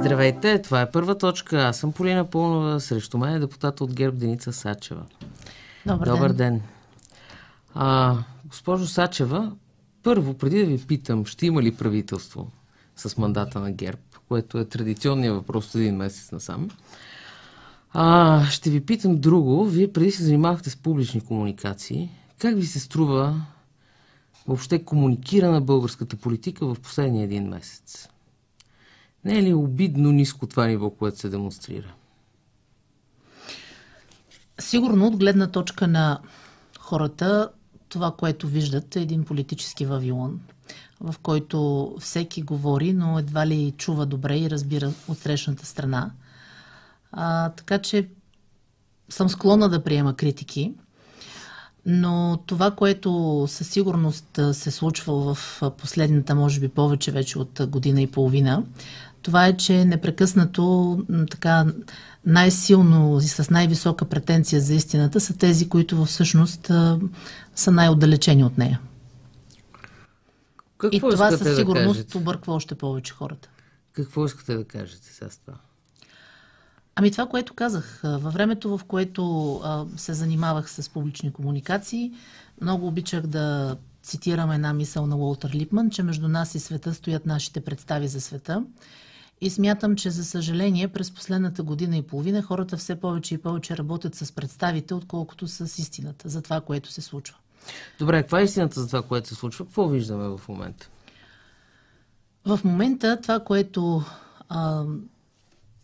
[0.00, 1.62] Здравейте, това е първа точка.
[1.62, 5.02] Аз съм Полина Пълнова, срещу мен е депутата от ГЕРБ Деница Сачева.
[5.86, 6.52] Добър, Добър ден.
[6.52, 6.62] ден.
[7.74, 9.52] А, госпожо Сачева,
[10.02, 12.50] първо, преди да ви питам, ще има ли правителство
[12.96, 16.68] с мандата на ГЕРБ, което е традиционният въпрос от един месец насам,
[17.92, 19.64] а, ще ви питам друго.
[19.64, 22.10] Вие преди се занимавахте с публични комуникации.
[22.38, 23.40] Как ви се струва
[24.46, 28.08] въобще комуникирана българската политика в последния един месец?
[29.24, 31.94] Не е ли обидно ниско това ниво, което се демонстрира?
[34.58, 36.18] Сигурно от гледна точка на
[36.78, 37.50] хората,
[37.88, 40.40] това, което виждат е един политически вавилон,
[41.00, 46.10] в който всеки говори, но едва ли чува добре и разбира от срещната страна.
[47.12, 48.08] А, така че
[49.08, 50.74] съм склонна да приема критики,
[51.86, 58.02] но това, което със сигурност се случва в последната, може би повече вече от година
[58.02, 58.62] и половина,
[59.22, 60.62] това е, че непрекъснато
[61.08, 61.66] м, така
[62.26, 66.70] най-силно и с най-висока претенция за истината са тези, които всъщност
[67.54, 68.80] са най-отдалечени от нея.
[70.78, 72.18] Какво и това със да сигурност кажете?
[72.18, 73.48] обърква още повече хората.
[73.92, 75.56] Какво искате да кажете с това?
[76.94, 82.12] Ами това, което казах, във времето, в което а, се занимавах с публични комуникации,
[82.60, 87.26] много обичах да цитирам една мисъл на Уолтер Липман, че между нас и света стоят
[87.26, 88.64] нашите представи за света.
[89.40, 93.76] И смятам, че за съжаление през последната година и половина хората все повече и повече
[93.76, 97.36] работят с представите, отколкото с истината за това, което се случва.
[97.98, 99.64] Добре, каква е истината за това, което се случва?
[99.64, 100.88] Какво виждаме в момента?
[102.46, 104.02] В момента това, което
[104.48, 104.84] а,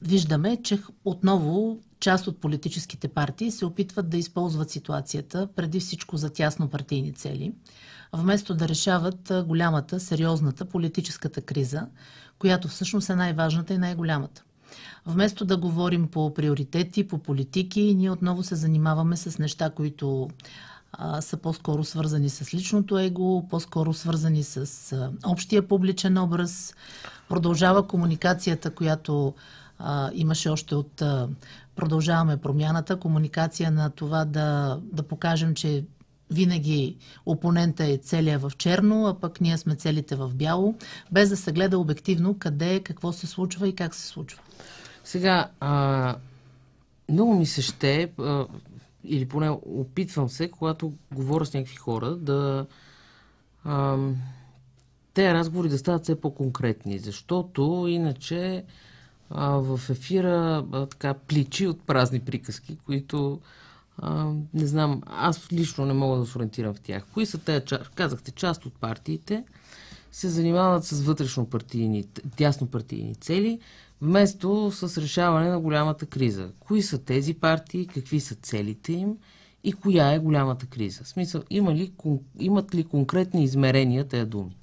[0.03, 6.17] виждаме, е, че отново част от политическите партии се опитват да използват ситуацията преди всичко
[6.17, 7.53] за тясно партийни цели,
[8.13, 11.87] вместо да решават голямата, сериозната политическата криза,
[12.39, 14.43] която всъщност е най-важната и най-голямата.
[15.07, 20.29] Вместо да говорим по приоритети, по политики, ние отново се занимаваме с неща, които
[20.93, 26.75] а, са по-скоро свързани с личното его, по-скоро свързани с а, общия публичен образ.
[27.29, 29.35] Продължава комуникацията, която
[29.79, 31.29] а, имаше още от а,
[31.77, 35.85] Продължаваме промяната, комуникация на това да, да покажем, че
[36.31, 40.75] винаги опонента е целия в черно, а пък ние сме целите в бяло,
[41.13, 44.43] без да се гледа обективно къде, какво се случва и как се случва.
[45.05, 46.17] Сега, а,
[47.09, 48.47] много ми се ще, а,
[49.05, 52.67] или поне опитвам се, когато говоря с някакви хора, да
[53.65, 53.97] а,
[55.15, 58.65] те разговори да стават все по-конкретни, защото иначе
[59.31, 63.41] а, в ефира а, така плечи от празни приказки, които
[63.99, 67.07] а, не знам, аз лично не мога да се ориентирам в тях.
[67.15, 67.65] Кои са те,
[67.95, 69.45] казахте, част от партиите
[70.13, 72.05] се занимават с вътрешно партийни,
[72.37, 73.59] тясно партийни цели,
[74.01, 76.51] вместо с решаване на голямата криза.
[76.61, 79.17] Кои са тези партии, какви са целите им
[79.65, 81.05] и коя е голямата криза?
[81.05, 81.93] В смисъл, има ли,
[82.39, 84.57] имат ли конкретни измерения тези думи?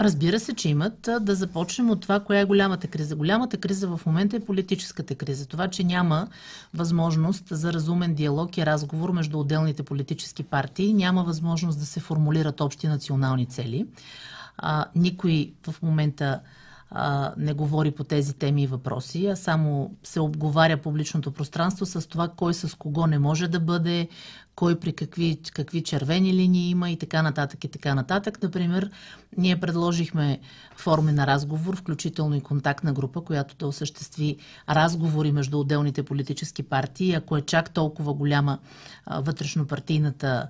[0.00, 1.08] Разбира се, че имат.
[1.20, 3.16] Да започнем от това, коя е голямата криза.
[3.16, 5.46] Голямата криза в момента е политическата криза.
[5.46, 6.28] Това, че няма
[6.74, 12.60] възможност за разумен диалог и разговор между отделните политически партии, няма възможност да се формулират
[12.60, 13.86] общи национални цели.
[14.58, 16.40] А, никой в момента
[16.90, 22.08] а, не говори по тези теми и въпроси, а само се обговаря публичното пространство с
[22.08, 24.08] това кой с кого не може да бъде,
[24.54, 28.42] кой при какви, какви червени линии има и така нататък и така нататък.
[28.42, 28.90] Например,
[29.36, 30.40] ние предложихме
[30.76, 34.36] форми на разговор, включително и контактна група, която да осъществи
[34.68, 37.14] разговори между отделните политически партии.
[37.14, 38.58] Ако е чак толкова голяма
[39.06, 40.48] вътрешнопартийната а,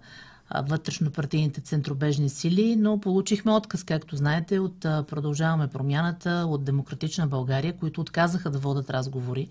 [0.58, 8.00] вътрешнопартийните центробежни сили, но получихме отказ, както знаете, от Продължаваме промяната, от Демократична България, които
[8.00, 9.48] отказаха да водат разговори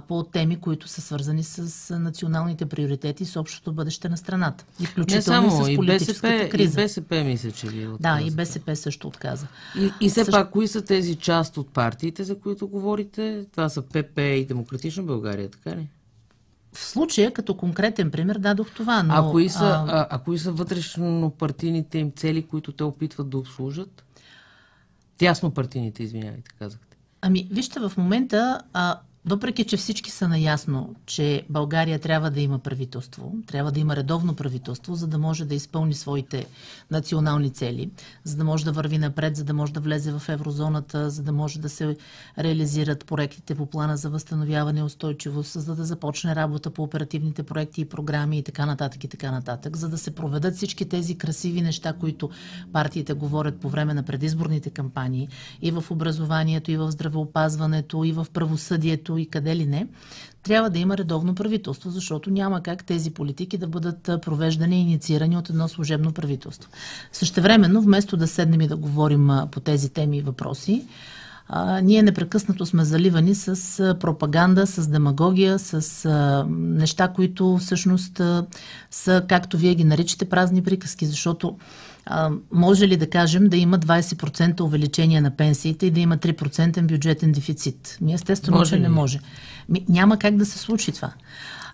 [0.00, 1.58] по теми, които са свързани с
[1.92, 4.64] националните приоритети и с общото бъдеще на страната.
[4.78, 6.76] И Не включително само, и с и политическата БСП, и криза.
[6.76, 8.22] БСП мисля, че ви Да, отказаха.
[8.22, 9.46] и БСП също отказа.
[9.78, 13.46] И, и все Също- пак, кои са тези част от партиите, за които говорите?
[13.52, 15.88] Това са ПП и Демократична България, така ли?
[16.72, 19.14] В случая, като конкретен пример, дадох това, но...
[19.14, 23.38] а, кои са, а, а, кои са вътрешно партийните им цели, които те опитват да
[23.38, 24.04] обслужат?
[25.18, 26.96] Тясно партийните, извинявайте, казахте.
[27.20, 32.58] Ами, вижте, в момента а, въпреки, че всички са наясно, че България трябва да има
[32.58, 36.46] правителство, трябва да има редовно правителство, за да може да изпълни своите
[36.90, 37.90] национални цели,
[38.24, 41.32] за да може да върви напред, за да може да влезе в еврозоната, за да
[41.32, 41.96] може да се
[42.38, 47.80] реализират проектите по плана за възстановяване и устойчивост, за да започне работа по оперативните проекти
[47.80, 51.62] и програми и така нататък и така нататък, за да се проведат всички тези красиви
[51.62, 52.30] неща, които
[52.72, 55.28] партиите говорят по време на предизборните кампании
[55.62, 59.86] и в образованието, и в здравеопазването, и в правосъдието, правителството и къде ли не,
[60.42, 65.36] трябва да има редовно правителство, защото няма как тези политики да бъдат провеждани и инициирани
[65.36, 66.70] от едно служебно правителство.
[67.12, 70.86] Същевременно, вместо да седнем и да говорим по тези теми и въпроси,
[71.82, 76.04] ние непрекъснато сме заливани с пропаганда, с демагогия, с
[76.50, 78.20] неща, които всъщност
[78.90, 81.56] са, както вие ги наричате, празни приказки, защото
[82.06, 86.82] а, може ли да кажем да има 20% увеличение на пенсиите и да има 3%
[86.82, 87.98] бюджетен дефицит?
[88.00, 89.20] Ми естествено, може че не може.
[89.68, 91.12] Ми, няма как да се случи това.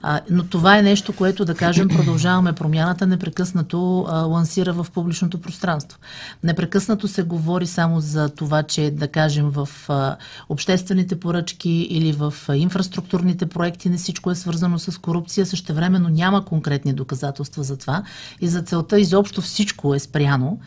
[0.02, 5.40] А, но това е нещо, което, да кажем, продължаваме промяната, непрекъснато а, лансира в публичното
[5.40, 5.98] пространство.
[6.44, 10.16] Непрекъснато се говори само за това, че, да кажем, в а,
[10.48, 15.46] обществените поръчки или в а, инфраструктурните проекти не всичко е свързано с корупция.
[15.46, 18.02] Същевременно няма конкретни доказателства за това
[18.40, 20.58] и за целта изобщо всичко е спряно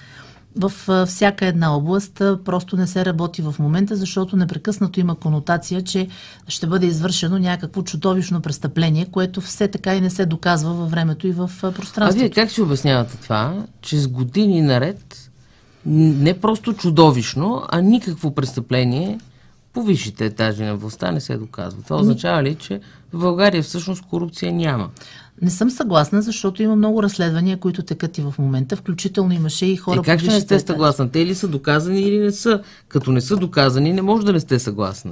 [0.56, 2.14] в всяка една област
[2.46, 6.08] просто не се работи в момента, защото непрекъснато има конотация, че
[6.48, 11.28] ще бъде извършено някакво чудовищно престъпление, което все така и не се доказва във времето
[11.28, 12.04] и в пространството.
[12.04, 15.32] А вие как си обяснявате това, че с години наред
[15.86, 19.20] не просто чудовищно, а никакво престъпление
[19.74, 21.84] по висшите етажи на властта не се доказва.
[21.84, 22.82] Това означава ли, че
[23.14, 24.90] в България всъщност корупция няма?
[25.42, 28.76] Не съм съгласна, защото има много разследвания, които текат и в момента.
[28.76, 30.00] Включително имаше и хора...
[30.00, 31.12] Е, как ще не сте съгласна?
[31.12, 32.62] Те или са доказани, или не са?
[32.88, 35.12] Като не са доказани, не може да не сте съгласна.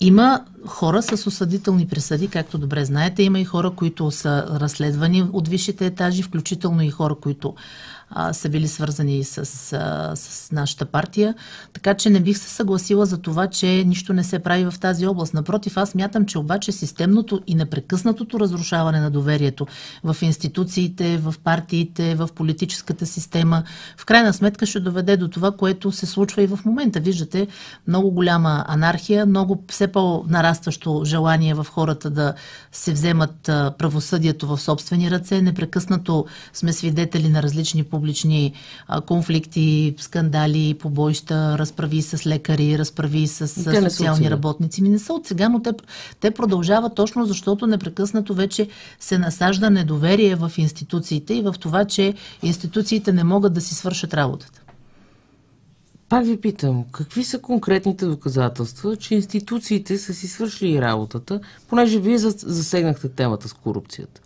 [0.00, 3.22] Има хора с осъдителни присъди, както добре знаете.
[3.22, 7.54] Има и хора, които са разследвани от висшите етажи, включително и хора, които
[8.10, 9.38] а, са били свързани с,
[9.72, 11.34] а, с нашата партия.
[11.72, 15.06] Така че не бих се съгласила за това, че нищо не се прави в тази
[15.06, 15.34] област.
[15.34, 19.66] Напротив, аз мятам, че обаче системното и непрекъснатото разрушаване на доверието
[20.04, 23.62] в институциите, в партиите, в политическата система,
[23.96, 27.00] в крайна сметка ще доведе до това, което се случва и в момента.
[27.00, 27.46] Виждате
[27.86, 32.34] много голяма анархия, много все по-нарастващо желание в хората да
[32.72, 33.34] се вземат
[33.78, 35.42] правосъдието в собствени ръце.
[35.42, 38.52] Непрекъснато сме свидетели на различни публични
[39.06, 44.82] конфликти, скандали, побоища, разправи с лекари, разправи с, с социални работници.
[44.82, 45.72] Ми не са от сега, но те,
[46.20, 48.68] те продължават точно защото непрекъснато вече
[49.00, 54.14] се насажда недоверие в институциите и в това, че институциите не могат да си свършат
[54.14, 54.62] работата.
[56.08, 62.18] Пак ви питам, какви са конкретните доказателства, че институциите са си свършили работата, понеже вие
[62.18, 64.20] засегнахте темата с корупцията?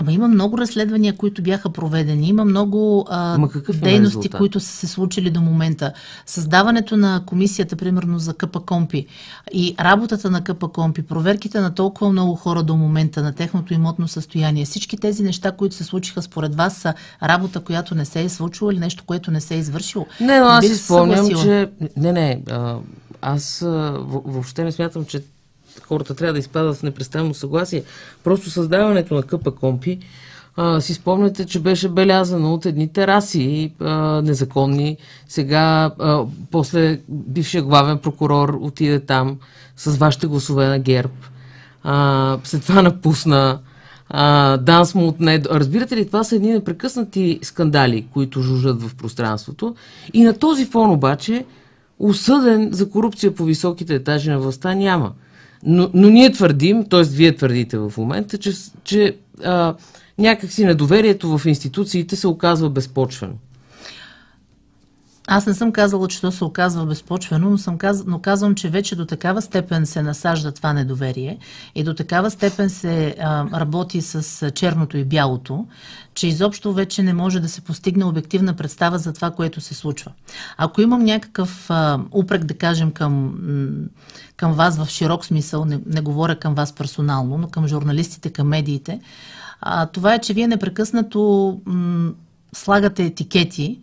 [0.00, 2.28] Ама има много разследвания, които бяха проведени.
[2.28, 5.92] Има много а, дейности, които са се случили до момента.
[6.26, 9.06] Създаването на комисията, примерно за КП Компи
[9.52, 14.08] и работата на КП Компи, проверките на толкова много хора до момента, на техното имотно
[14.08, 18.28] състояние, всички тези неща, които се случиха според вас, са работа, която не се е
[18.28, 20.06] случила или нещо, което не се е извършило.
[20.20, 21.70] Не, но аз си спомням, че...
[21.96, 22.42] Не, не,
[23.22, 23.60] аз
[24.06, 25.22] въобще не смятам, че
[25.86, 27.82] хората трябва да изпадат в непрестанно съгласие.
[28.24, 29.98] Просто създаването на къпа компи,
[30.60, 34.96] а, си спомняте, че беше белязано от едни тераси а, незаконни.
[35.28, 39.38] Сега, а, после бившия главен прокурор отиде там
[39.76, 41.12] с вашите гласове на ГЕРБ.
[41.82, 43.58] А, след това напусна.
[44.08, 45.42] А, Данс му отне...
[45.50, 49.74] Разбирате ли, това са едни непрекъснати скандали, които жужат в пространството.
[50.12, 51.44] И на този фон обаче
[51.98, 55.12] осъден за корупция по високите етажи на властта няма.
[55.62, 57.02] Но, но ние твърдим, т.е.
[57.02, 58.52] вие твърдите в момента, че,
[58.84, 59.74] че а,
[60.18, 63.34] някакси недоверието в институциите се оказва безпочвено.
[65.30, 68.04] Аз не съм казала, че то се оказва безпочвено, но, съм каз...
[68.06, 71.38] но казвам, че вече до такава степен се насажда това недоверие
[71.74, 75.66] и до такава степен се а, работи с черното и бялото,
[76.14, 80.12] че изобщо вече не може да се постигне обективна представа за това, което се случва.
[80.56, 83.34] Ако имам някакъв а, упрек, да кажем, към,
[84.36, 88.48] към вас в широк смисъл, не, не говоря към вас персонално, но към журналистите, към
[88.48, 89.00] медиите,
[89.60, 92.12] а, това е, че вие непрекъснато м-
[92.52, 93.80] слагате етикети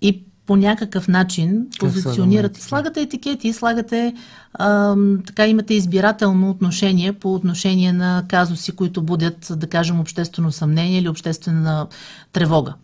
[0.00, 2.62] и по някакъв начин позиционирате.
[2.62, 4.14] Слагате етикети, слагате,
[4.54, 4.96] а,
[5.26, 11.08] така имате избирателно отношение по отношение на казуси, които будят, да кажем, обществено съмнение или
[11.08, 11.86] обществена
[12.32, 12.74] тревога.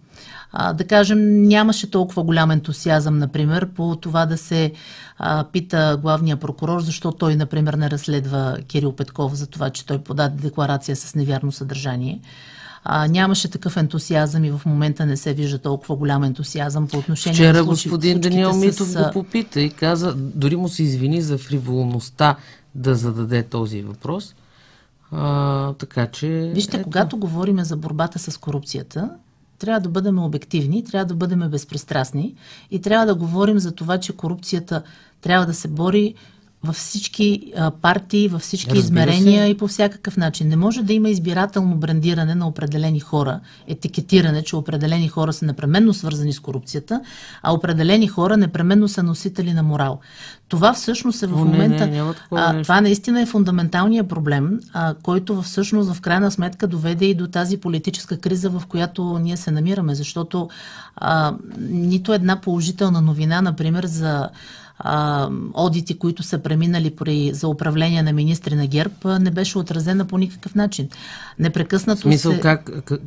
[0.53, 4.73] а, да кажем, нямаше толкова голям ентусиазъм, например, по това да се
[5.19, 9.99] а, пита главния прокурор, защо той, например, не разследва Кирил Петков за това, че той
[9.99, 12.21] подаде декларация с невярно съдържание.
[12.85, 17.35] А, нямаше такъв ентусиазъм и в момента не се вижда толкова голям ентусиазъм по отношение
[17.35, 19.03] Вчера на случаи, господин Даниел Митов с...
[19.03, 22.37] го попита и каза, дори му се извини за фриволността
[22.75, 24.35] да зададе този въпрос.
[25.13, 26.51] А, така че...
[26.55, 26.85] Вижте, ето...
[26.85, 29.11] когато говорим за борбата с корупцията,
[29.59, 32.35] трябва да бъдем обективни, трябва да бъдем безпристрастни
[32.71, 34.83] и трябва да говорим за това, че корупцията
[35.21, 36.15] трябва да се бори
[36.65, 39.51] във всички а, партии, във всички Разбира измерения се.
[39.51, 40.49] и по всякакъв начин.
[40.49, 45.95] Не може да има избирателно брандиране на определени хора, етикетиране, че определени хора са непременно
[45.95, 47.01] свързани с корупцията,
[47.43, 50.01] а определени хора непременно са носители на морал.
[50.49, 51.87] Това всъщност е в момента.
[51.87, 57.05] Не, не, а, това наистина е фундаменталният проблем, а, който всъщност в крайна сметка доведе
[57.05, 60.49] и до тази политическа криза, в която ние се намираме, защото
[60.97, 64.29] а, нито една положителна новина, например, за
[64.81, 70.05] а, одити, които са преминали при, за управление на министри на ГЕРБ, не беше отразена
[70.05, 70.89] по никакъв начин.
[71.39, 72.41] Непрекъснато В смисъл, се...
[72.41, 73.01] как, как,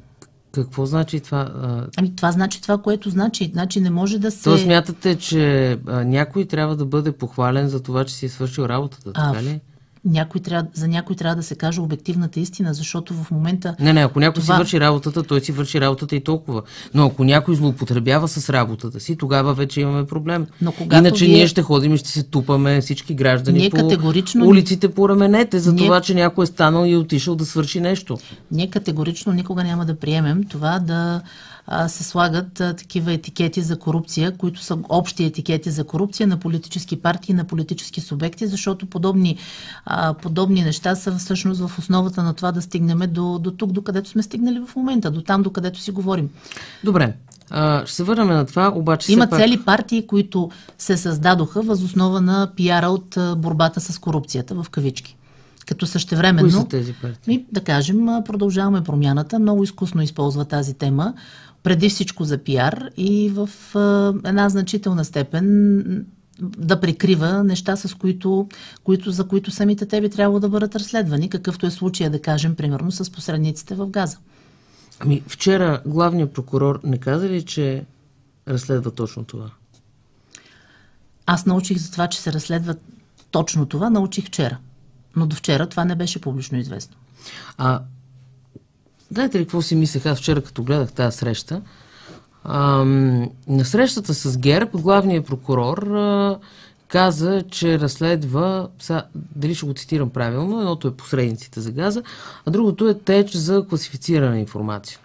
[0.51, 1.50] какво значи това?
[1.98, 3.50] Ами това значи това, което значи.
[3.53, 4.44] Значи не може да се...
[4.44, 8.63] То смятате, че а, някой трябва да бъде похвален за това, че си е свършил
[8.63, 9.60] работата, така ли?
[10.05, 13.75] Някой трябва, за някой трябва да се каже обективната истина, защото в момента...
[13.79, 14.55] Не, не, ако някой това...
[14.55, 16.62] си върши работата, той си върши работата и толкова.
[16.93, 20.48] Но ако някой злоупотребява с работата си, тогава вече имаме проблем.
[20.62, 21.33] Но когато Иначе вие...
[21.33, 24.48] ние ще ходим и ще се тупаме всички граждани ние по категорично...
[24.48, 25.83] улиците по раменете за ние...
[25.86, 28.17] това, че някой е станал и е отишъл да свърши нещо.
[28.51, 31.22] Ние категорично никога няма да приемем това да
[31.88, 37.34] се слагат такива етикети за корупция, които са общи етикети за корупция на политически партии,
[37.34, 39.38] на политически субекти, защото подобни,
[40.22, 44.10] подобни неща са всъщност в основата на това да стигнем до, до тук, до където
[44.10, 46.29] сме стигнали в момента, до там, до където си говорим.
[46.84, 47.13] Добре.
[47.50, 49.13] А, ще се върнем на това, обаче.
[49.13, 49.65] Има цели пак...
[49.65, 55.17] партии, които се създадоха възоснова на пиара от борбата с корупцията, в кавички
[55.65, 56.50] като същевременно...
[56.50, 57.46] Кои са тези партии?
[57.51, 59.39] да кажем, продължаваме промяната.
[59.39, 61.13] Много изкусно използва тази тема
[61.63, 63.50] преди всичко за пиар и в
[64.25, 66.05] една значителна степен
[66.41, 68.48] да прикрива неща, с които,
[68.84, 72.55] които, за които самите те би трябвало да бъдат разследвани, какъвто е случая, да кажем,
[72.55, 74.17] примерно с посредниците в Газа.
[75.00, 77.86] Ами, вчера главният прокурор не каза ли, че
[78.48, 79.51] разследва точно това?
[81.25, 82.75] Аз научих за това, че се разследва
[83.32, 84.58] точно това, научих вчера.
[85.15, 86.96] Но до вчера това не беше публично известно.
[87.58, 87.82] А
[89.13, 91.62] Знаете ли какво си мислех аз вчера, като гледах тази среща?
[92.43, 96.38] Ам, на срещата с ГЕРБ главният прокурор а,
[96.88, 99.03] каза, че разследва, са,
[99.36, 102.03] дали ще го цитирам правилно, едното е посредниците за газа,
[102.46, 105.00] а другото е теч за класифицирана информация.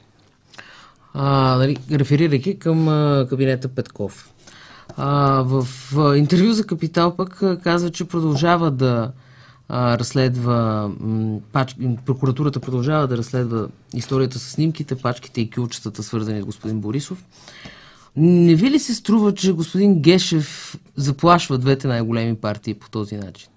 [1.14, 4.30] А, нали, реферирайки към а, кабинета Петков.
[4.96, 9.10] А, в а, интервю за Капитал пък а, казва, че продължава да
[9.68, 10.90] а, разследва,
[11.52, 17.24] пач, прокуратурата продължава да разследва историята с снимките, пачките и кюлчетата, свързани с господин Борисов.
[18.16, 23.48] Не ви ли се струва, че господин Гешев заплашва двете най-големи партии по този начин?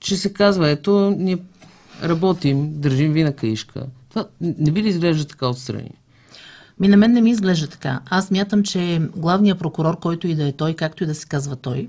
[0.00, 1.38] Че се казва, ето, ние
[2.02, 3.86] работим, държим ви на каишка.
[4.10, 5.90] Това не би ли изглежда така отстрани?
[6.80, 8.00] Ми на мен не ми изглежда така.
[8.10, 11.56] Аз мятам, че главният прокурор, който и да е той, както и да се казва
[11.56, 11.88] той,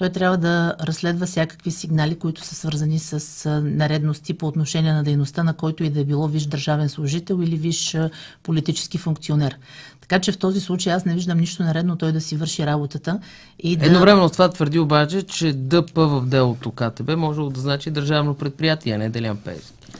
[0.00, 5.42] той трябва да разследва всякакви сигнали, които са свързани с наредности по отношение на дейността,
[5.42, 7.96] на който и да е било виж държавен служител или виж
[8.42, 9.56] политически функционер.
[10.00, 13.20] Така че в този случай аз не виждам нищо наредно той да си върши работата.
[13.58, 13.86] И да...
[13.86, 18.94] Едновременно с това твърди обаче, че ДП в делото КТБ може да значи държавно предприятие,
[18.94, 19.92] а не Делян Пеевски.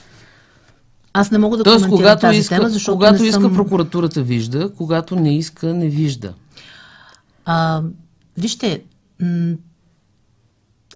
[1.12, 3.54] Аз не мога да Тоест, коментирам когато тази иска, тема, защото когато не иска съм...
[3.54, 6.34] прокуратурата вижда, когато не иска не вижда.
[7.44, 7.82] А,
[8.38, 8.82] вижте,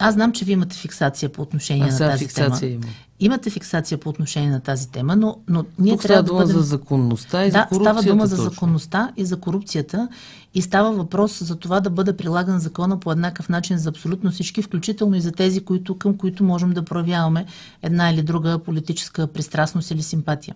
[0.00, 2.58] аз знам, че ви имате фиксация по отношение а, на тази тема.
[2.62, 2.84] Има.
[3.20, 6.56] Имате фиксация по отношение на тази тема, но, но ние Тук трябва да бъдем...
[6.56, 8.00] за законността и да, за корупцията.
[8.00, 8.50] става дума за точно.
[8.50, 10.08] законността и за корупцията
[10.54, 14.62] и става въпрос за това да бъде прилаган закона по еднакъв начин за абсолютно всички,
[14.62, 17.46] включително и за тези, които, към които можем да проявяваме
[17.82, 20.54] една или друга политическа пристрастност или симпатия.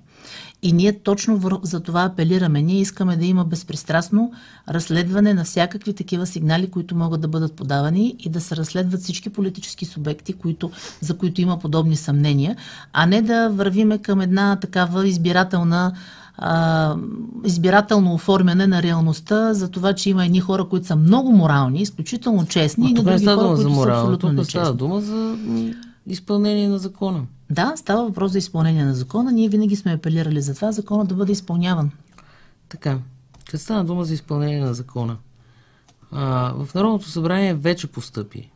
[0.62, 2.62] И ние точно за това апелираме.
[2.62, 4.32] Ние искаме да има безпристрастно
[4.68, 9.30] разследване на всякакви такива сигнали, които могат да бъдат подавани и да се разследват всички
[9.30, 12.56] политически субекти, които, за които има подобни съмнения,
[12.92, 15.92] а не да вървиме към една такава избирателна
[16.38, 16.96] а,
[17.44, 22.46] избирателно оформяне на реалността за това, че има едни хора, които са много морални, изключително
[22.46, 24.60] честни, и други хора, които морал, са абсолютно нечестни.
[24.60, 25.38] Става дума за
[26.06, 27.22] изпълнение на закона.
[27.50, 29.32] Да, става въпрос за изпълнение на закона.
[29.32, 31.90] Ние винаги сме апелирали за това закона да бъде изпълняван.
[32.68, 32.98] Така,
[33.46, 35.16] като стана дума за изпълнение на закона,
[36.12, 38.50] а, в Народното събрание вече постъпи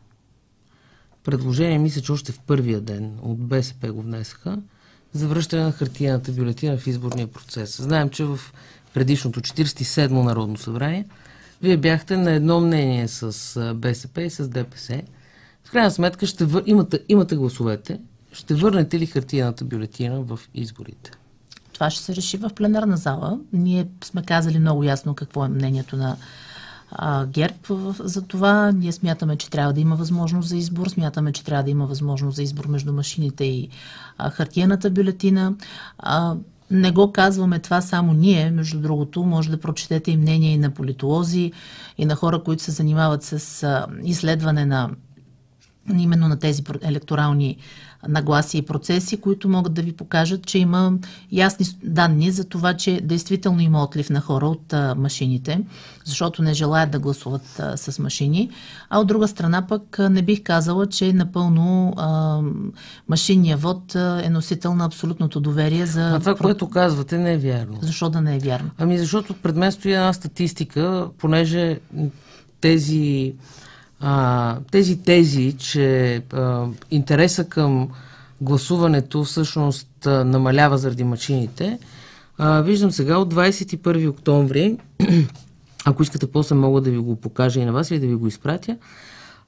[1.23, 4.57] предложение, мисля, че още в първия ден от БСП го внесаха,
[5.13, 7.81] за на хартияната бюлетина в изборния процес.
[7.81, 8.39] Знаем, че в
[8.93, 11.05] предишното 47-мо Народно събрание
[11.61, 15.01] вие бяхте на едно мнение с БСП и с ДПС.
[15.63, 16.63] В крайна сметка ще вър...
[16.65, 17.99] имате, имате гласовете.
[18.31, 21.11] Ще върнете ли хартияната бюлетина в изборите?
[21.73, 23.39] Това ще се реши в пленарна зала.
[23.53, 26.17] Ние сме казали много ясно какво е мнението на
[26.95, 27.55] а, ГЕРБ
[27.99, 28.71] за това.
[28.71, 30.87] Ние смятаме, че трябва да има възможност за избор.
[30.87, 33.69] Смятаме, че трябва да има възможност за избор между машините и
[34.17, 35.53] а, хартияната бюлетина.
[35.97, 36.35] А,
[36.71, 40.69] не го казваме това само ние, между другото, може да прочетете и мнение и на
[40.69, 41.51] политолози,
[41.97, 43.67] и на хора, които се занимават с
[44.03, 44.89] изследване на
[45.97, 47.57] именно на тези електорални
[48.07, 50.93] нагласи и процеси, които могат да ви покажат, че има
[51.31, 55.61] ясни данни за това, че действително има отлив на хора от а, машините,
[56.05, 58.49] защото не желаят да гласуват а, с машини.
[58.89, 62.41] А от друга страна пък не бих казала, че напълно а,
[63.09, 66.09] машинния вод е носител на абсолютното доверие за...
[66.15, 67.77] А това, което казвате, не е вярно.
[67.81, 68.69] Защо да не е вярно?
[68.77, 71.79] Ами защото пред мен стои една статистика, понеже
[72.61, 73.33] тези
[74.05, 77.89] а, тези тези, че а, интереса към
[78.41, 81.79] гласуването всъщност а, намалява заради машините,
[82.37, 84.77] а, виждам сега от 21 октомври,
[85.85, 88.27] ако искате после мога да ви го покажа и на вас или да ви го
[88.27, 88.77] изпратя,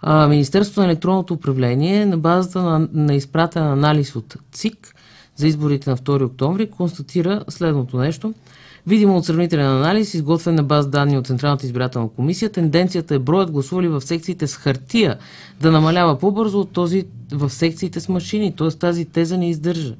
[0.01, 4.95] а, Министерството на електронното управление на базата на, на изпратен анализ от ЦИК
[5.35, 8.33] за изборите на 2 октомври констатира следното нещо–
[8.87, 13.51] Видимо от сравнителен анализ, изготвен на баз данни от Централната избирателна комисия, тенденцията е броят
[13.51, 15.17] гласували в секциите с хартия
[15.61, 18.55] да намалява по-бързо от този в секциите с машини.
[18.55, 18.69] Т.е.
[18.69, 19.95] тази теза не издържа.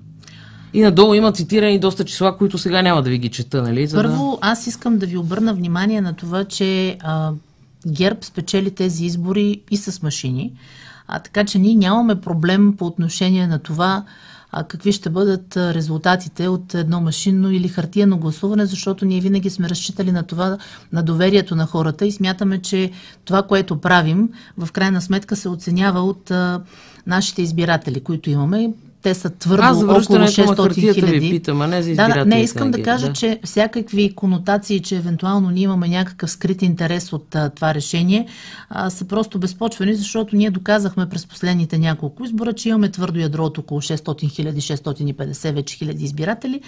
[0.73, 3.87] И надолу има цитирани доста числа, които сега няма да ви ги чета, нали?
[3.87, 4.47] За Първо, да...
[4.47, 7.31] аз искам да ви обърна внимание на това, че а,
[7.87, 10.53] ГЕРБ спечели тези избори и с машини.
[11.07, 14.03] А, така че ние нямаме проблем по отношение на това
[14.63, 20.11] какви ще бъдат резултатите от едно машинно или хартиено гласуване, защото ние винаги сме разчитали
[20.11, 20.57] на това,
[20.93, 22.91] на доверието на хората и смятаме, че
[23.25, 26.31] това, което правим, в крайна сметка се оценява от
[27.07, 28.73] нашите избиратели, които имаме
[29.05, 31.29] те са твърдо Аз около 600 хиляди.
[31.29, 33.13] Питам, а не за да, не, искам да кажа, да.
[33.13, 38.27] че всякакви конотации, че евентуално ние имаме някакъв скрит интерес от а, това решение,
[38.69, 43.43] а, са просто безпочвени, защото ние доказахме през последните няколко избора, че имаме твърдо ядро
[43.43, 46.61] от около 600 хиляди, 650 вече хиляди избиратели.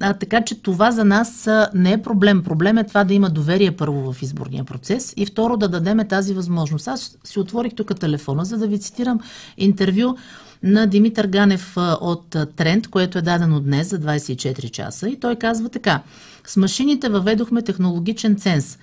[0.00, 2.42] А, така че това за нас а, не е проблем.
[2.42, 6.34] Проблем е това да има доверие първо в изборния процес и второ да дадеме тази
[6.34, 6.88] възможност.
[6.88, 9.20] Аз си отворих тук телефона, за да ви цитирам
[9.56, 10.16] интервю
[10.62, 15.08] на Димитър Ганев от Тренд, което е дадено днес за 24 часа.
[15.08, 16.02] И той казва така.
[16.46, 18.78] С машините въведохме технологичен ценз.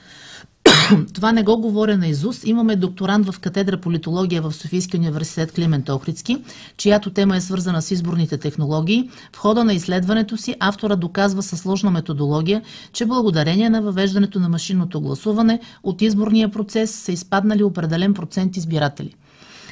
[1.13, 2.43] Това не го говоря на Изус.
[2.43, 6.37] Имаме докторант в катедра политология в Софийския университет Климент Охридски,
[6.77, 9.09] чиято тема е свързана с изборните технологии.
[9.33, 12.61] В хода на изследването си автора доказва със сложна методология,
[12.93, 19.15] че благодарение на въвеждането на машинното гласуване от изборния процес са изпаднали определен процент избиратели.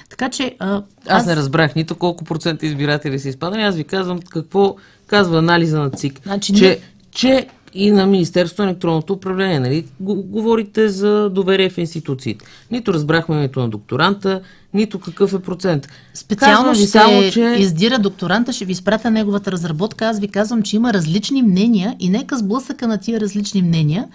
[0.09, 0.55] Така че.
[0.59, 0.83] А, аз...
[1.07, 3.63] аз не разбрах нито колко процента избиратели са изпадани.
[3.63, 4.75] Аз ви казвам какво
[5.07, 6.21] казва анализа на ЦИК.
[6.23, 6.77] Значи, че, не...
[7.11, 9.59] че и на Министерството на електронното управление.
[9.59, 9.85] Нали?
[9.99, 12.45] Говорите за доверие в институциите.
[12.71, 14.41] Нито разбрахме името на докторанта,
[14.73, 15.87] нито какъв е процент.
[16.13, 17.55] Специално ще само, че...
[17.59, 20.05] издира докторанта, ще ви изпратя неговата разработка.
[20.05, 24.07] Аз ви казвам, че има различни мнения и нека сблъсъка на тия различни мнения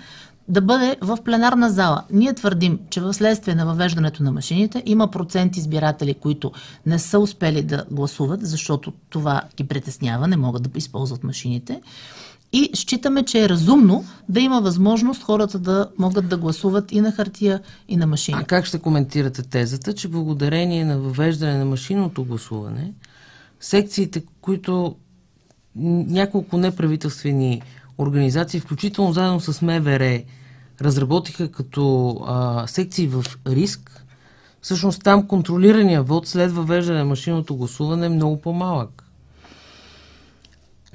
[0.50, 2.02] да бъде в пленарна зала.
[2.10, 6.52] Ние твърдим, че в следствие на въвеждането на машините има процент избиратели, които
[6.86, 11.80] не са успели да гласуват, защото това ги притеснява, не могат да използват машините.
[12.52, 17.12] И считаме, че е разумно да има възможност хората да могат да гласуват и на
[17.12, 18.38] хартия, и на машини.
[18.40, 22.92] А как ще коментирате тезата, че благодарение на въвеждане на машинното гласуване,
[23.60, 24.96] секциите, които
[25.76, 27.62] няколко неправителствени
[27.98, 30.22] организации, включително заедно с МВР,
[30.80, 34.04] разработиха като а, секции в риск,
[34.60, 39.04] всъщност там контролирания вод след въвеждане на машинното гласуване е много по-малък.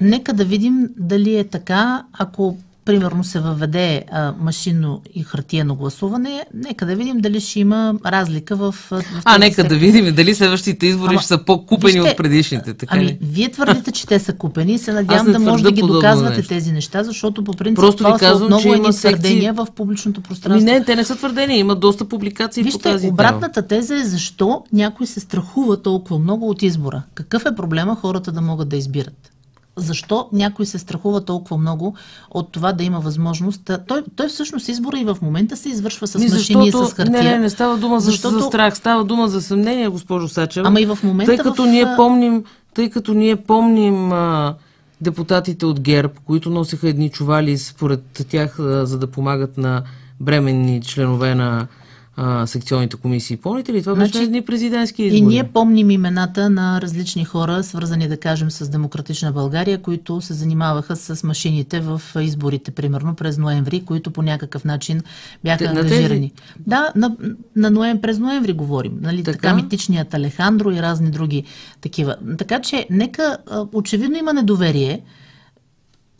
[0.00, 6.44] Нека да видим дали е така, ако примерно се въведе а, машинно и хартиено гласуване,
[6.54, 8.72] нека да видим дали ще има разлика в.
[8.72, 9.68] в а, нека сектор.
[9.68, 12.74] да видим дали следващите избори Ама, ще са по-купени вижте, от предишните.
[12.74, 13.18] Така ами, ли?
[13.20, 16.48] вие твърдите, че те са купени и се надявам да може да ги доказвате нещо.
[16.48, 20.68] тези неща, защото по принцип Просто това казвам, са отново едни твърдения в публичното пространство.
[20.68, 24.04] Ами не, те не са твърдения, има доста публикации Вижте, по тази обратната теза е
[24.04, 27.02] защо някой се страхува толкова много от избора.
[27.14, 29.32] Какъв е проблема хората да могат да избират?
[29.76, 31.94] Защо някой се страхува толкова много
[32.30, 33.70] от това да има възможност.
[33.86, 37.22] Той, той всъщност избора и в момента се извършва с машини и с хартия.
[37.22, 38.34] Не, не, не става дума защото...
[38.34, 40.68] за, за страх, става дума за съмнение, госпожо Сачева.
[40.68, 41.36] Ама и в момента.
[41.36, 41.66] Тъй като в...
[41.66, 44.54] ние помним, тъй като ние помним а,
[45.00, 49.82] депутатите от ГЕРБ, които носеха едни чували според тях, а, за да помагат на
[50.20, 51.66] бременни членове на
[52.16, 53.36] а, секционните комисии.
[53.36, 53.82] Помните ли?
[53.82, 55.18] Това значи, беше едни президентски избори.
[55.18, 60.34] И ние помним имената на различни хора, свързани, да кажем, с Демократична България, които се
[60.34, 65.00] занимаваха с машините в изборите, примерно през ноември, които по някакъв начин
[65.44, 66.30] бяха Те, ангажирани.
[66.30, 66.60] Тези...
[66.66, 67.16] Да, на,
[67.56, 68.98] на ноем, през ноември говорим.
[69.00, 69.22] Нали?
[69.22, 69.38] Така?
[69.38, 71.44] така митичният Алехандро и разни други
[71.80, 72.16] такива.
[72.38, 73.36] Така че, нека,
[73.72, 75.00] очевидно има недоверие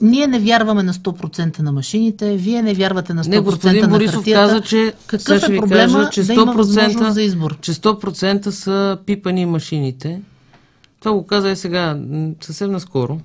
[0.02, 3.88] ние не вярваме на 100% на машините, вие не вярвате на 100% не, господин на
[3.88, 4.40] Борисов хартията.
[4.40, 7.58] каза, че Какъв е проблема кажа, че 100%, да за избор?
[7.60, 10.22] Че 100% са пипани машините.
[11.00, 12.00] Това го каза и сега,
[12.40, 13.20] съвсем наскоро.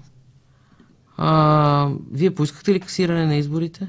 [1.18, 3.88] А, вие поискахте ли касиране на изборите?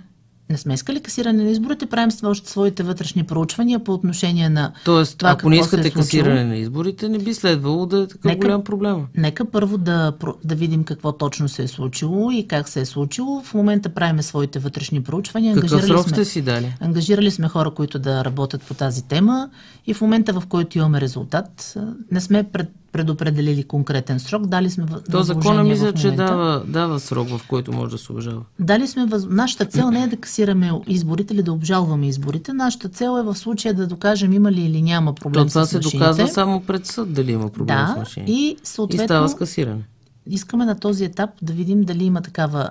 [0.52, 5.30] Не сме искали касиране на изборите, правим своите вътрешни проучвания по отношение на Тоест, това,
[5.30, 8.64] ако не искате е касиране на изборите, не би следвало да е такъв нека, голям
[8.64, 9.06] проблем.
[9.16, 10.12] Нека първо да,
[10.44, 13.42] да видим какво точно се е случило и как се е случило.
[13.42, 15.54] В момента правим своите вътрешни проучвания.
[15.54, 16.74] Какъв срок сме, сте си дали?
[16.80, 19.50] Ангажирали сме хора, които да работят по тази тема
[19.86, 21.74] и в момента, в който имаме резултат,
[22.10, 24.46] не сме пред, предопределили конкретен срок.
[24.46, 28.42] Дали сме То закона мисля, че дава, дава срок, в който може да се уважава.
[28.59, 29.26] Дали сме въз...
[29.28, 32.52] Нашата цел не е да касираме изборите или да обжалваме изборите.
[32.52, 35.74] Нашата цел е в случая да докажем има ли или няма проблем То, това с
[35.74, 35.88] машините.
[35.90, 38.33] се доказва само пред съд дали има проблем да, с машините.
[38.33, 39.83] И, съответно, и става с касиране.
[40.26, 42.70] Искаме на този етап да видим дали има такава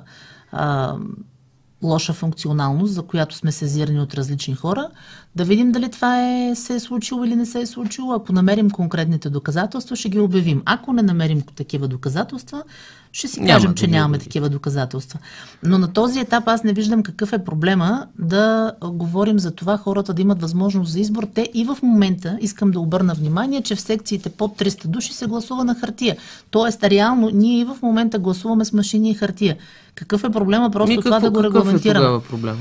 [0.52, 0.96] а,
[1.84, 4.90] лоша функционалност, за която сме сезирани от различни хора,
[5.36, 8.14] да видим дали това е, се е случило или не се е случило.
[8.14, 10.62] Ако намерим конкретните доказателства, ще ги обявим.
[10.66, 12.64] Ако не намерим такива доказателства,
[13.14, 15.20] ще си кажем, Няма че да нямаме такива доказателства.
[15.64, 20.14] Но на този етап аз не виждам какъв е проблема да говорим за това хората
[20.14, 21.28] да имат възможност за избор.
[21.34, 25.28] Те и в момента, искам да обърна внимание, че в секциите под 300 души се
[25.28, 26.18] гласува на хартия.
[26.50, 29.58] Тоест, реално, ние и в момента гласуваме с машини и хартия.
[29.96, 32.06] Какъв е проблема просто Ми, това да го регламентираме?
[32.06, 32.58] Какъв е проблем?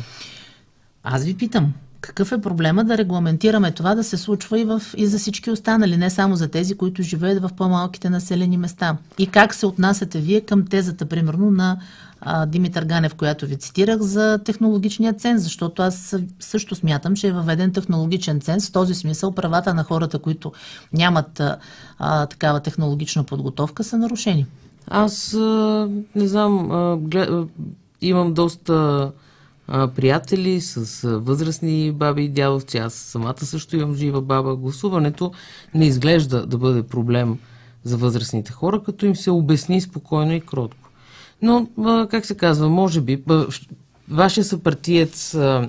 [1.02, 1.72] Аз ви питам.
[2.00, 5.96] Какъв е проблема да регламентираме това да се случва и, в, и за всички останали,
[5.96, 8.96] не само за тези, които живеят в по-малките населени места?
[9.18, 11.78] И как се отнасяте вие към тезата, примерно, на
[12.20, 17.32] а, Димитър Ганев, която ви цитирах за технологичния ценз, защото аз също смятам, че е
[17.32, 18.68] въведен технологичен ценз.
[18.68, 20.52] В този смисъл правата на хората, които
[20.92, 21.56] нямат а,
[21.98, 24.46] а, такава технологична подготовка, са нарушени.
[24.88, 27.46] Аз а, не знам, а, глед, а,
[28.00, 29.10] имам доста
[29.70, 32.78] а, приятели с а, възрастни баби и дядовци.
[32.78, 34.56] Аз самата също имам жива баба.
[34.56, 35.33] Гласуването
[35.74, 37.38] не изглежда да бъде проблем
[37.85, 40.88] за възрастните хора, като им се обясни спокойно и кротко.
[41.42, 43.22] Но, а, как се казва, може би,
[44.09, 45.68] вашия съпартиец а,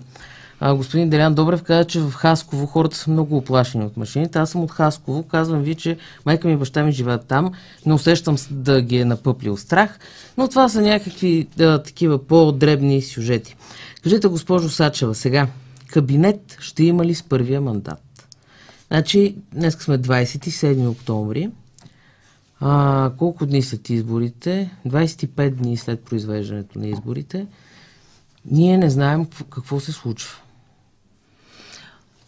[0.76, 4.40] господин Делян Добрев каза, че в Хасково хората са много оплашени от машините.
[4.40, 5.24] Аз съм от Хасково.
[5.24, 7.52] Казвам ви, че майка ми и баща ми живеят там.
[7.86, 10.00] Не усещам да ги е напъплил страх.
[10.38, 13.56] Но това са някакви да, такива по-дребни сюжети.
[14.04, 15.48] Кажете, госпожо Сачева, сега,
[15.88, 18.28] кабинет ще има ли с първия мандат?
[18.88, 21.50] Значи, днес сме 27 октомври.
[22.60, 24.72] А, колко дни след изборите?
[24.88, 27.48] 25 дни след произвеждането на изборите.
[28.46, 30.38] Ние не знаем какво се случва.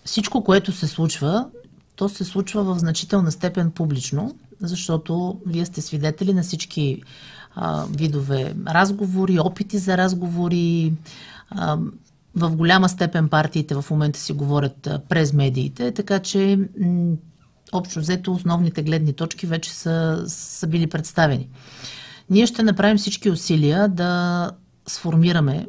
[0.06, 1.48] Всичко, което се случва,
[1.96, 7.04] то се случва в значителна степен публично, защото вие сте свидетели на всички
[7.56, 10.94] а, видове разговори, опити за разговори.
[12.36, 16.60] В голяма степен партиите в момента си говорят през медиите, така че
[17.72, 21.50] общо взето основните гледни точки вече са, са били представени.
[22.30, 24.52] Ние ще направим всички усилия да
[24.88, 25.68] сформираме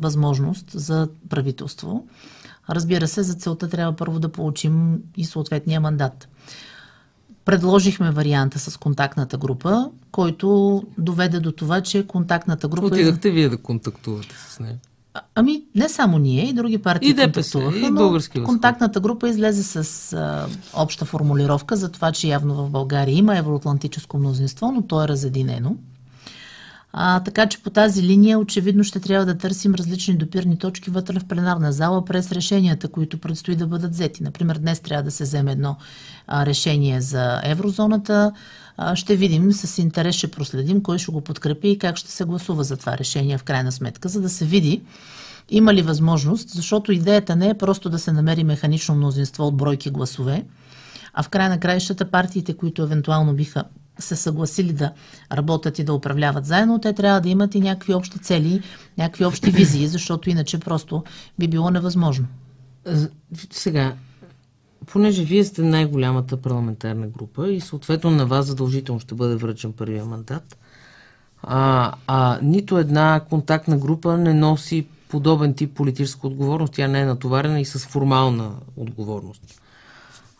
[0.00, 2.06] възможност за правителство.
[2.70, 6.28] Разбира се, за целта трябва първо да получим и съответния мандат.
[7.44, 12.86] Предложихме варианта с контактната група, който доведе до това, че контактната група...
[12.86, 13.32] Отидахте е...
[13.32, 14.78] вие да контактувате с нея.
[15.14, 19.28] А, ами, не само ние, и други партии и ДПС, и български но контактната група
[19.28, 20.46] излезе с а,
[20.82, 25.76] обща формулировка за това, че явно в България има евроатлантическо мнозинство, но то е разединено.
[26.92, 31.18] А, така че по тази линия очевидно ще трябва да търсим различни допирни точки вътре
[31.18, 34.22] в пленарна зала през решенията, които предстои да бъдат взети.
[34.22, 35.76] Например, днес трябва да се вземе едно
[36.26, 38.32] а, решение за еврозоната.
[38.94, 42.64] Ще видим, с интерес ще проследим кой ще го подкрепи и как ще се гласува
[42.64, 44.82] за това решение в крайна сметка, за да се види
[45.50, 49.90] има ли възможност, защото идеята не е просто да се намери механично мнозинство от бройки
[49.90, 50.44] гласове,
[51.14, 53.64] а в край на краищата партиите, които евентуално биха
[53.98, 54.92] се съгласили да
[55.32, 58.62] работят и да управляват заедно, те трябва да имат и някакви общи цели,
[58.98, 61.04] някакви общи визии, защото иначе просто
[61.38, 62.26] би било невъзможно.
[63.50, 63.94] Сега,
[64.86, 70.04] понеже вие сте най-голямата парламентарна група и съответно на вас задължително ще бъде връчен първия
[70.04, 70.58] мандат,
[71.42, 76.72] а, а нито една контактна група не носи подобен тип политическа отговорност.
[76.72, 79.60] Тя не е натоварена и с формална отговорност.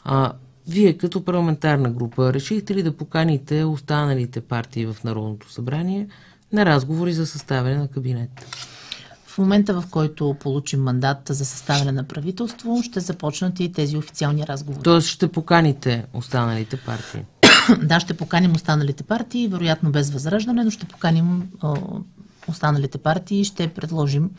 [0.05, 0.33] А,
[0.68, 6.09] вие като парламентарна група решихте ли да поканите останалите партии в Народното събрание
[6.53, 8.31] на разговори за съставяне на кабинет?
[9.31, 14.47] В момента, в който получим мандат за съставяне на правителство, ще започнат и тези официални
[14.47, 14.83] разговори.
[14.83, 17.21] Тоест ще поканите останалите партии?
[17.83, 21.51] да, ще поканим останалите партии, вероятно без възраждане, но ще поканим
[22.49, 24.31] останалите партии и ще предложим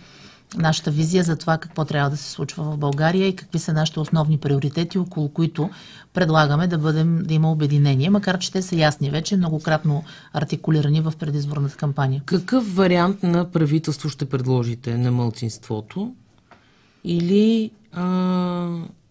[0.57, 3.99] нашата визия за това какво трябва да се случва в България и какви са нашите
[3.99, 5.69] основни приоритети, около които
[6.13, 11.13] предлагаме да, бъдем, да има обединение, макар че те са ясни вече, многократно артикулирани в
[11.19, 12.21] предизборната кампания.
[12.25, 16.13] Какъв вариант на правителство ще предложите на мълцинството
[17.03, 18.05] или а,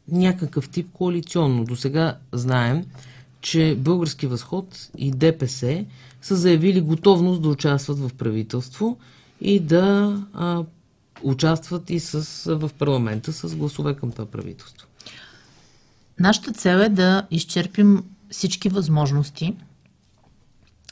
[0.09, 1.65] някакъв тип коалиционно?
[1.65, 2.85] До сега знаем,
[3.41, 5.85] че Български възход и ДПС
[6.23, 8.99] са заявили готовност да участват в правителство
[9.41, 10.65] и да а,
[11.23, 14.87] участват и с, в парламента с гласове към това правителство.
[16.21, 19.55] Нашата цел е да изчерпим всички възможности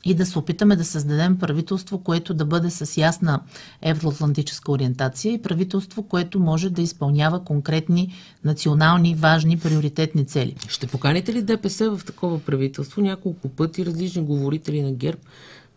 [0.05, 3.41] и да се опитаме да създадем правителство, което да бъде с ясна
[3.83, 8.14] евроатлантическа ориентация и правителство, което може да изпълнява конкретни
[8.45, 10.57] национални важни приоритетни цели.
[10.69, 13.01] Ще поканите ли ДПС в такова правителство?
[13.01, 15.21] Няколко пъти различни говорители на ГЕРБ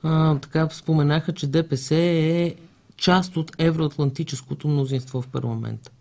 [0.04, 2.56] а, така споменаха, че ДПС е
[3.02, 5.92] част от евроатлантическото мнозинство в парламента.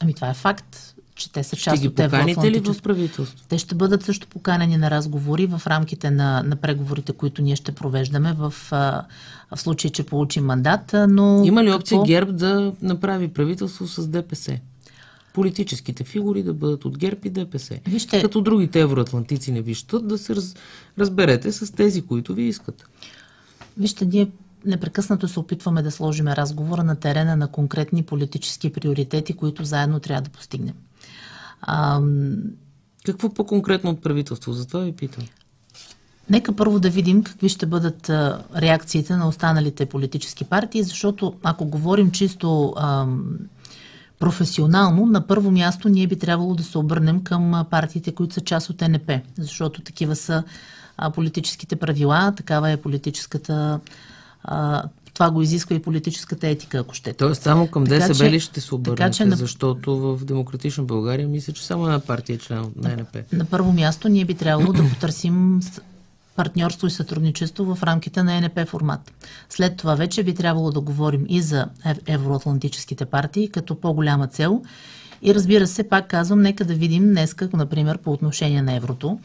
[0.00, 2.70] Ами това е факт, че те са част ще от евроатлантическото.
[2.70, 3.48] ли в правителството?
[3.48, 7.72] Те ще бъдат също поканени на разговори в рамките на, на преговорите, които ние ще
[7.72, 9.04] провеждаме в, в
[9.56, 10.94] случай, че получим мандат.
[11.08, 12.06] Но Има ли опция какво...
[12.06, 14.58] ГЕРБ да направи правителство с ДПС?
[15.36, 17.80] политическите фигури да бъдат от ГЕРБ и ДПС.
[17.86, 20.56] Вижте, Като другите евроатлантици не виждат, да се раз,
[20.98, 22.84] разберете с тези, които ви искат.
[23.78, 24.28] Вижте, ние
[24.64, 30.22] непрекъснато се опитваме да сложиме разговора на терена на конкретни политически приоритети, които заедно трябва
[30.22, 30.74] да постигнем.
[31.62, 32.00] А,
[33.06, 34.52] Какво по-конкретно от правителство?
[34.52, 35.24] Затова ви питам.
[36.30, 41.64] Нека първо да видим какви ще бъдат а, реакциите на останалите политически партии, защото ако
[41.64, 43.06] говорим чисто а,
[44.18, 48.70] професионално, на първо място ние би трябвало да се обърнем към партиите, които са част
[48.70, 50.42] от НП, защото такива са
[51.14, 53.80] политическите правила, такава е политическата
[54.46, 54.82] а,
[55.14, 57.12] това го изисква и политическата етика, ако ще.
[57.12, 59.36] Тоест само към ДСБ ли ще се обърнете, така, че на...
[59.36, 63.32] защото в Демократична България мисля, че само една партия е член на НП.
[63.32, 65.60] На първо място ние би трябвало да потърсим
[66.36, 69.12] партньорство и сътрудничество в рамките на НП формат.
[69.48, 71.66] След това вече би трябвало да говорим и за
[72.06, 74.62] евроатлантическите партии като по-голяма цел.
[75.22, 79.18] И разбира се, пак казвам, нека да видим днес, например, по отношение на еврото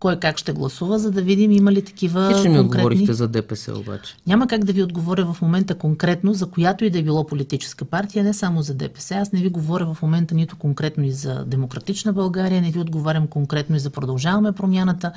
[0.00, 3.72] кой как ще гласува, за да видим има ли такива ще ми отговорихте за ДПС
[3.74, 4.16] обаче.
[4.26, 7.84] Няма как да ви отговоря в момента конкретно за която и да е било политическа
[7.84, 9.16] партия, не само за ДПС.
[9.16, 13.26] Аз не ви говоря в момента нито конкретно и за Демократична България, не ви отговарям
[13.26, 15.12] конкретно и за Продължаваме промяната,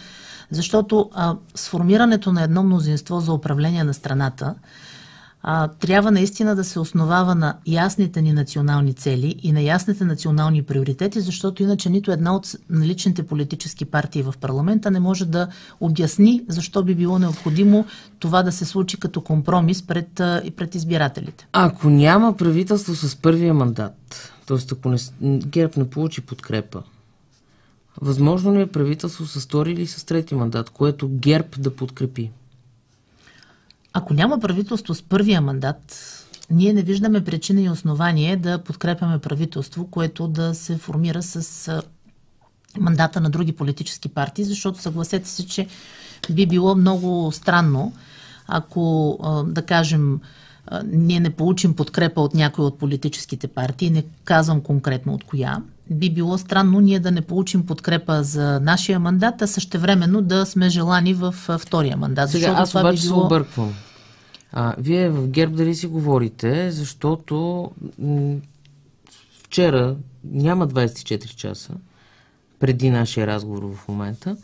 [0.51, 4.55] защото а, сформирането на едно мнозинство за управление на страната
[5.43, 10.63] а, трябва наистина да се основава на ясните ни национални цели и на ясните национални
[10.63, 15.47] приоритети, защото иначе нито една от наличните политически партии в парламента не може да
[15.79, 17.85] обясни защо би било необходимо
[18.19, 20.13] това да се случи като компромис пред,
[20.55, 21.47] пред избирателите.
[21.53, 24.57] Ако няма правителство с първия мандат, т.е.
[24.71, 24.97] ако не,
[25.45, 26.83] ГЕРБ не получи подкрепа,
[28.01, 32.31] възможно ли е правителство с втори или с трети мандат, което ГЕРБ да подкрепи?
[33.93, 35.97] Ако няма правителство с първия мандат,
[36.49, 41.81] ние не виждаме причина и основание да подкрепяме правителство, което да се формира с
[42.79, 45.67] мандата на други политически партии, защото съгласете се, че
[46.31, 47.93] би било много странно,
[48.47, 50.19] ако, да кажем,
[50.85, 56.13] ние не получим подкрепа от някои от политическите партии, не казвам конкретно от коя, би
[56.13, 61.13] било странно ние да не получим подкрепа за нашия мандат, а същевременно да сме желани
[61.13, 62.29] в втория мандат.
[62.29, 63.19] Сега аз обаче би било...
[63.19, 63.73] се обърквам.
[64.53, 67.71] А, вие в ГЕРБ дали си говорите, защото
[69.43, 71.73] вчера няма 24 часа
[72.59, 74.37] преди нашия разговор в момента.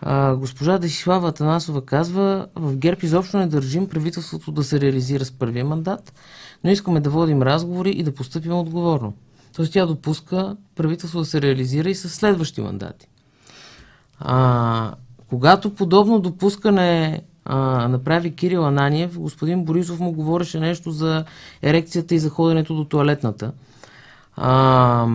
[0.00, 5.30] А, госпожа Десислава Атанасова казва, в ГЕРБ изобщо не държим правителството да се реализира с
[5.30, 6.12] първия мандат,
[6.64, 9.14] но искаме да водим разговори и да поступим отговорно.
[9.56, 13.08] Тоест тя допуска правителство да се реализира и с следващи мандати.
[14.20, 14.94] А,
[15.28, 21.24] когато подобно допускане а, направи Кирил Ананиев, господин Борисов му говореше нещо за
[21.62, 23.52] ерекцията и за ходенето до туалетната.
[24.36, 25.06] А,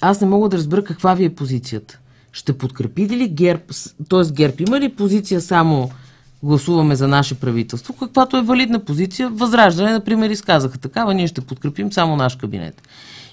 [0.00, 1.98] аз не мога да разбера каква ви е позицията.
[2.32, 3.62] Ще подкрепите ли ГЕРБ,
[4.08, 4.32] т.е.
[4.32, 5.90] ГЕРБ има ли позиция само
[6.42, 9.28] гласуваме за наше правителство, каквато е валидна позиция.
[9.28, 12.82] Възраждане, например, изказаха такава, ние ще подкрепим само наш кабинет.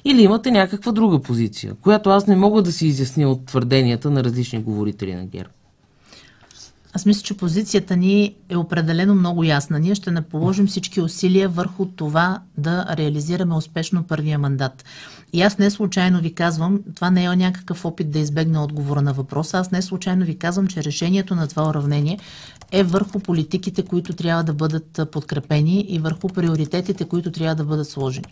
[0.06, 4.24] Или имате някаква друга позиция, която аз не мога да си изясня от твърденията на
[4.24, 5.50] различни говорители на ГЕРБ.
[6.94, 9.80] Аз мисля, че позицията ни е определено много ясна.
[9.80, 14.86] Ние ще не положим всички усилия върху това да реализираме успешно първия мандат.
[15.34, 19.14] И аз не случайно ви казвам, това не е някакъв опит да избегна отговора на
[19.14, 22.20] въпроса, аз не случайно ви казвам, че решението на това уравнение
[22.72, 27.90] е върху политиките, които трябва да бъдат подкрепени и върху приоритетите, които трябва да бъдат
[27.90, 28.26] сложени.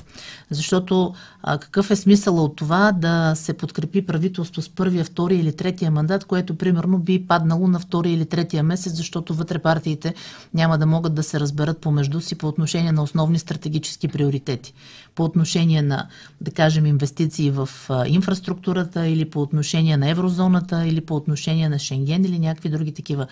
[0.52, 5.56] Защото а, какъв е смисъл от това да се подкрепи правителство с първия, втория или
[5.56, 10.14] третия мандат, което примерно би паднало на втория или третия месец, защото вътре партиите
[10.54, 14.74] няма да могат да се разберат помежду си по отношение на основни стратегически приоритети.
[15.18, 16.08] По отношение на,
[16.42, 17.70] да кажем, инвестиции в
[18.08, 23.28] инфраструктурата или по отношение на еврозоната или по отношение на Шенген или някакви други такива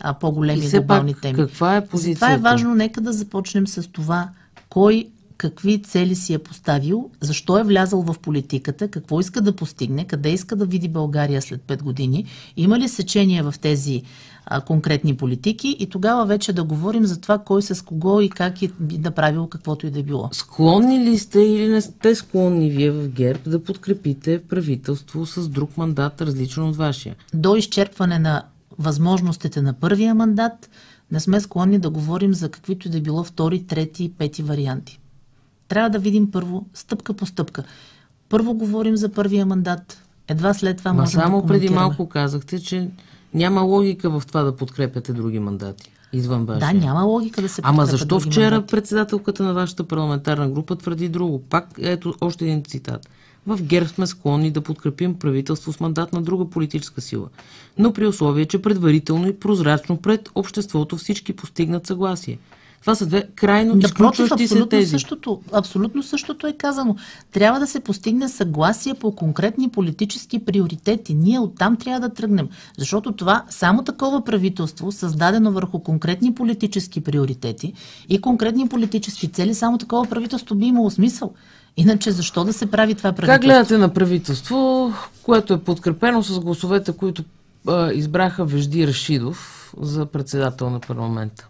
[0.00, 1.38] а, по-големи глобални пак, теми.
[1.38, 2.18] Каква е позицията?
[2.18, 2.74] Това е важно.
[2.74, 4.28] Нека да започнем с това
[4.68, 10.04] кой какви цели си е поставил, защо е влязал в политиката, какво иска да постигне,
[10.04, 12.24] къде иска да види България след 5 години,
[12.56, 14.02] има ли сечение в тези
[14.46, 18.62] а, конкретни политики и тогава вече да говорим за това кой с кого и как
[18.62, 20.28] е направил каквото и да е било.
[20.32, 25.76] Склонни ли сте или не сте склонни вие в ГЕРБ да подкрепите правителство с друг
[25.76, 27.16] мандат, различен от вашия?
[27.34, 28.42] До изчерпване на
[28.78, 30.70] възможностите на първия мандат
[31.12, 35.00] не сме склонни да говорим за каквито да било втори, трети и пети варианти.
[35.68, 37.64] Трябва да видим първо, стъпка по стъпка.
[38.28, 42.60] Първо говорим за първия мандат, едва след това Ма можем само да преди малко казахте,
[42.60, 42.88] че
[43.34, 45.92] няма логика в това да подкрепяте други мандати.
[46.12, 46.72] Извън вашия.
[46.72, 48.70] Да, няма логика да се Ама защо вчера мандати?
[48.70, 51.42] председателката на вашата парламентарна група твърди друго?
[51.42, 53.08] Пак ето още един цитат.
[53.46, 57.28] В ГЕРБ сме склонни да подкрепим правителство с мандат на друга политическа сила,
[57.78, 62.38] но при условие, че предварително и прозрачно пред обществото всички постигнат съгласие.
[62.80, 64.90] Това са две крайно Напротив, изключващи се абсолютно тези.
[64.90, 66.96] същото, абсолютно същото е казано.
[67.32, 71.14] Трябва да се постигне съгласие по конкретни политически приоритети.
[71.14, 72.48] Ние оттам трябва да тръгнем.
[72.78, 77.72] Защото това, само такова правителство, създадено върху конкретни политически приоритети
[78.08, 81.32] и конкретни политически цели, само такова правителство би имало смисъл.
[81.76, 83.34] Иначе защо да се прави това правителство?
[83.34, 87.24] Как гледате на правителство, което е подкрепено с гласовете, които
[87.94, 91.48] избраха Вежди Рашидов за председател на парламента?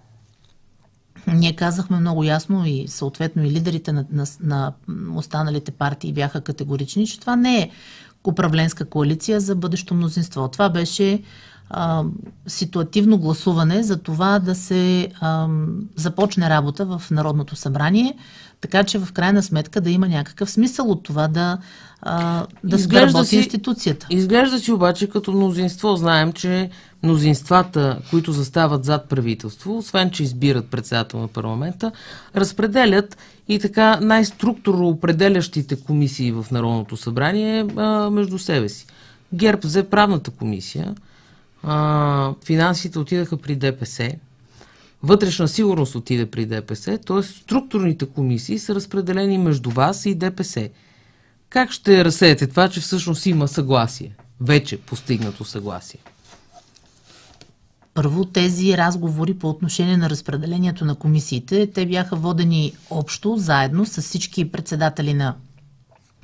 [1.35, 4.73] Ние казахме много ясно и съответно и лидерите на, на, на
[5.14, 7.71] останалите партии бяха категорични, че това не е
[8.25, 10.49] управленска коалиция за бъдещо мнозинство.
[10.49, 11.23] Това беше
[11.71, 12.05] а,
[12.47, 15.49] ситуативно гласуване за това да се а,
[15.97, 18.15] започне работа в Народното събрание,
[18.61, 21.59] така че в крайна сметка да има някакъв смисъл от това да,
[22.03, 24.07] а, да Изглежда си- институцията.
[24.11, 25.97] Изглежда си обаче като мнозинство.
[25.97, 26.71] Знаем, че
[27.03, 31.93] мнозинствата, които застават зад правителство, освен че избират председател на парламента,
[32.37, 33.17] разпределят
[33.49, 38.87] и така най-структурно определящите комисии в Народното събрание а, между себе си.
[39.35, 40.95] ГЕРБ взе правната комисия,
[41.62, 44.11] а, финансите отидаха при ДПС,
[45.03, 47.23] вътрешна сигурност отиде при ДПС, т.е.
[47.23, 50.68] структурните комисии са разпределени между вас и ДПС.
[51.51, 54.14] Как ще разсеете това, че всъщност има съгласие?
[54.40, 56.01] Вече постигнато съгласие.
[57.94, 64.03] Първо, тези разговори по отношение на разпределението на комисиите, те бяха водени общо, заедно с
[64.03, 65.35] всички председатели на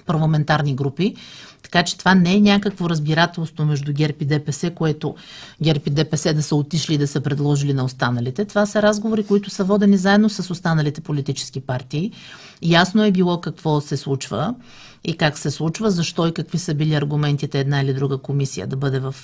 [0.06, 1.14] парламентарни групи.
[1.62, 5.14] Така че това не е някакво разбирателство между ГЕРБ и ДПС, което
[5.62, 8.44] ГЕРБ и ДПС да са отишли и да са предложили на останалите.
[8.44, 12.12] Това са разговори, които са водени заедно с останалите политически партии.
[12.62, 14.54] Ясно е било какво се случва
[15.04, 18.76] и как се случва, защо и какви са били аргументите една или друга комисия да
[18.76, 19.14] бъде в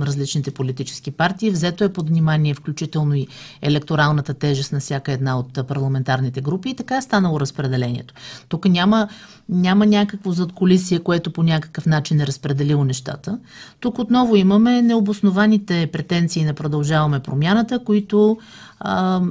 [0.00, 1.50] различните политически партии.
[1.50, 3.26] Взето е под внимание включително и
[3.62, 8.14] електоралната тежест на всяка една от парламентарните групи и така е станало разпределението.
[8.48, 9.08] Тук няма,
[9.48, 13.38] няма някакво задколисие, което по някакъв начин е разпределило нещата.
[13.80, 18.38] Тук отново имаме необоснованите претенции на продължаваме промяната, които
[18.80, 19.22] а,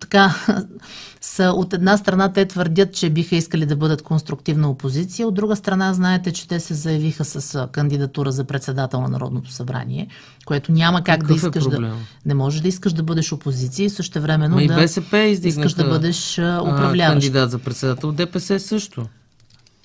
[0.00, 0.34] така
[1.20, 5.56] са от една страна те твърдят, че биха искали да бъдат конструктивна опозиция, от друга
[5.56, 10.08] страна знаете, че те се заявиха с кандидатура за председател на Народното събрание,
[10.44, 11.70] което няма как Какъв да е искаш да...
[11.70, 11.96] проблема?
[12.26, 16.32] Не можеш да искаш да бъдеш опозиция и също времено да БСП искаш да бъдеш
[16.38, 17.12] управляващ.
[17.12, 18.12] кандидат за председател.
[18.12, 19.06] ДПС също.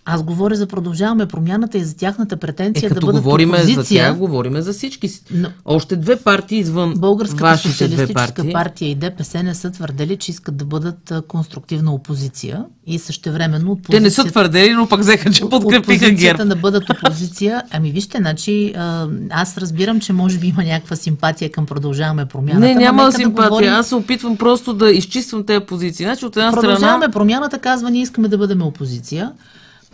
[0.08, 3.84] Аз говоря за продължаваме промяната и за тяхната претенция Е, да бъдат говориме опозиция.
[3.84, 5.10] за тях, говориме за всички.
[5.32, 8.54] Но- Още две партии извън Българската вашите социалистическа партии.
[8.54, 12.56] партия и ДПС не са твърдели, че искат да бъдат конструктивна опозиция
[12.88, 16.46] и същевременно от Те не са твърдели, но пък взеха, че подкрепиха ГЕРБ.
[16.46, 17.64] да бъдат опозиция.
[17.72, 18.74] Ами вижте, значи,
[19.30, 22.60] аз разбирам, че може би има някаква симпатия към продължаваме промяната.
[22.60, 23.50] Не, ма няма симпатия.
[23.50, 26.06] говорим- Аз се опитвам просто да изчиствам тези позиции.
[26.06, 27.12] Значи от една Продължаваме страна...
[27.12, 29.32] промяната, казва, ние искаме да бъдем опозиция.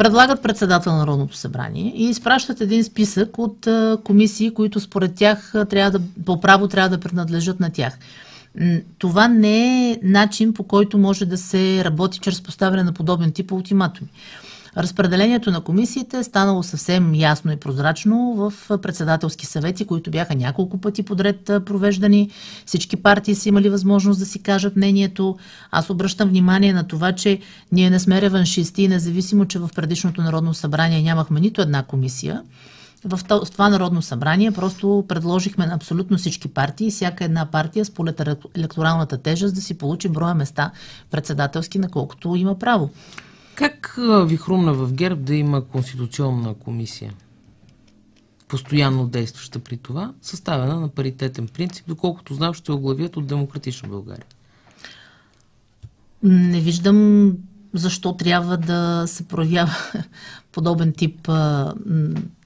[0.01, 3.67] Предлагат председател на Народното събрание и изпращат един списък от
[4.03, 7.97] комисии, които според тях трябва да, по право трябва да принадлежат на тях.
[8.97, 13.51] Това не е начин по който може да се работи чрез поставяне на подобен тип
[13.51, 14.09] ултиматуми.
[14.77, 20.77] Разпределението на комисиите е станало съвсем ясно и прозрачно в председателски съвети, които бяха няколко
[20.77, 22.29] пъти подред провеждани.
[22.65, 25.37] Всички партии са имали възможност да си кажат мнението.
[25.71, 27.39] Аз обръщам внимание на това, че
[27.71, 32.41] ние не сме реваншисти, независимо, че в предишното Народно събрание нямахме нито една комисия.
[33.05, 37.85] В то- в това Народно събрание просто предложихме на абсолютно всички партии, всяка една партия
[37.85, 40.71] според елек- електоралната тежест да си получи броя места
[41.11, 42.89] председателски, на колкото има право.
[43.55, 43.95] Как
[44.25, 47.13] ви хрумна в ГЕРБ да има конституционна комисия?
[48.47, 54.25] Постоянно действаща при това, съставена на паритетен принцип, доколкото знам, ще оглавят от Демократична България.
[56.23, 57.31] Не виждам
[57.73, 59.75] защо трябва да се проявява
[60.51, 61.21] подобен тип,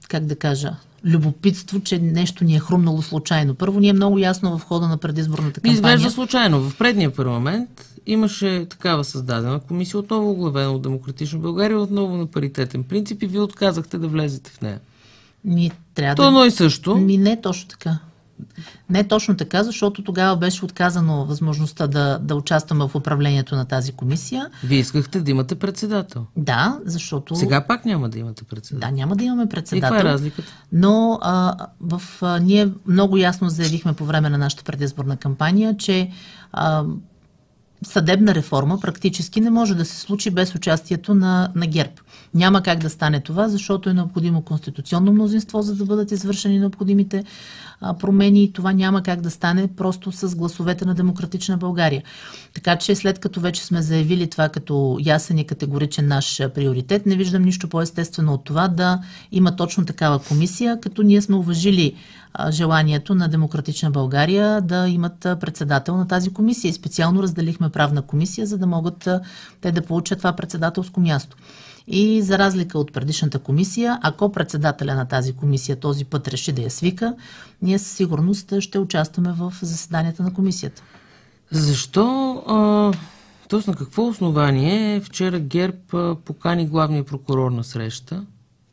[0.08, 3.54] как да кажа, любопитство, че нещо ни е хрумнало случайно.
[3.54, 5.74] Първо, ние много ясно в хода на предизборната кампания.
[5.74, 6.60] изглежда случайно.
[6.60, 12.84] В предния парламент имаше такава създадена комисия, отново оглавена от Демократична България, отново на паритетен
[12.84, 14.80] принцип и вие отказахте да влезете в нея.
[15.44, 16.28] Ми, трябва То да...
[16.28, 16.96] едно и също.
[16.96, 17.98] Ми не точно така.
[18.90, 23.92] Не точно така, защото тогава беше отказано възможността да, да участваме в управлението на тази
[23.92, 24.50] комисия.
[24.64, 26.26] Вие искахте да имате председател.
[26.36, 27.36] Да, защото...
[27.36, 28.88] Сега пак няма да имате председател.
[28.88, 29.88] Да, няма да имаме И председател.
[29.88, 30.52] каква е разликата?
[30.72, 36.10] Но а, в, а, ние много ясно заявихме по време на нашата предизборна кампания, че
[36.52, 36.84] а,
[37.84, 41.92] съдебна реформа практически не може да се случи без участието на, на ГЕРБ.
[42.34, 47.24] Няма как да стане това, защото е необходимо конституционно мнозинство, за да бъдат извършени необходимите
[47.80, 52.02] а, промени и това няма как да стане просто с гласовете на Демократична България.
[52.54, 57.16] Така че след като вече сме заявили това като ясен и категоричен наш приоритет, не
[57.16, 59.00] виждам нищо по-естествено от това да
[59.32, 61.94] има точно такава комисия, като ние сме уважили
[62.50, 66.68] желанието на Демократична България да имат председател на тази комисия.
[66.68, 69.08] И специално разделихме правна комисия, за да могат
[69.60, 71.36] те да получат това председателско място.
[71.86, 76.62] И за разлика от предишната комисия, ако председателя на тази комисия този път реши да
[76.62, 77.14] я свика,
[77.62, 80.82] ние със сигурност ще участваме в заседанията на комисията.
[81.50, 82.92] Защо, а,
[83.48, 83.70] т.е.
[83.70, 88.24] на какво основание вчера ГЕРБ покани главния прокурор на среща?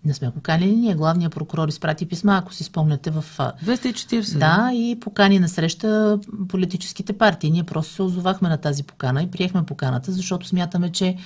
[0.06, 0.95] Не сме поканили ние.
[0.95, 3.26] Главният прокурор изпрати писма, ако си спомняте в...
[3.38, 4.38] а, 240.
[4.38, 7.51] Да, и покани на среща политическите партии.
[7.51, 11.18] Ние просто се озовахме на тази покана и приехме поканата, защото смятаме, че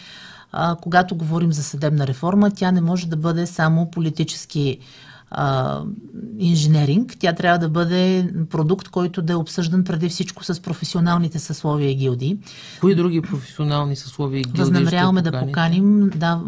[0.51, 4.79] а, когато говорим за съдебна реформа, тя не може да бъде само политически
[5.31, 5.81] а,
[6.39, 7.15] инженеринг.
[7.19, 11.95] Тя трябва да бъде продукт, който да е обсъждан преди всичко с професионалните съсловия и
[11.95, 12.37] гилдии.
[12.79, 16.41] Кои други професионални съсловия и гилдии Възнамеряваме да поканим да,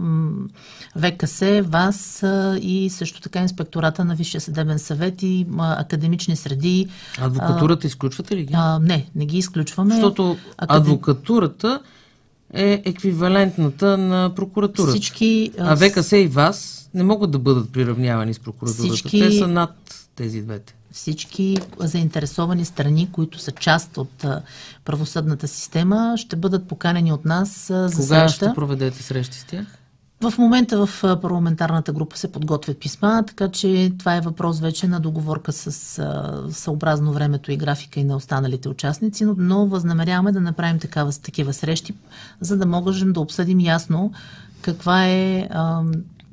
[0.97, 6.88] ВКС, вас а, и също така инспектората на Висшия съдебен съвет и м, академични среди.
[7.21, 8.53] Адвокатурата изключвате ли ги?
[8.57, 9.95] А, не, не ги изключваме.
[9.95, 11.80] Защото адвокатурата
[12.54, 14.91] е еквивалентната на прокуратурата.
[14.91, 18.84] Всички, А ВКС и вас не могат да бъдат приравнявани с прокуратурата.
[18.86, 19.76] Всички- Те са над
[20.16, 20.76] тези двете.
[20.91, 24.26] всички заинтересовани страни, които са част от
[24.86, 28.45] правосъдната система, ще бъдат поканени от нас за Кога среща.
[28.45, 29.66] ще проведете срещи с тях?
[30.22, 34.99] В момента в парламентарната група се подготвят писма, така че това е въпрос вече на
[34.99, 35.72] договорка с
[36.51, 41.53] съобразно времето и графика и на останалите участници, но, но възнамеряваме да направим такава, такива
[41.53, 41.93] срещи,
[42.41, 44.11] за да можем да обсъдим ясно
[44.61, 45.84] каква е а,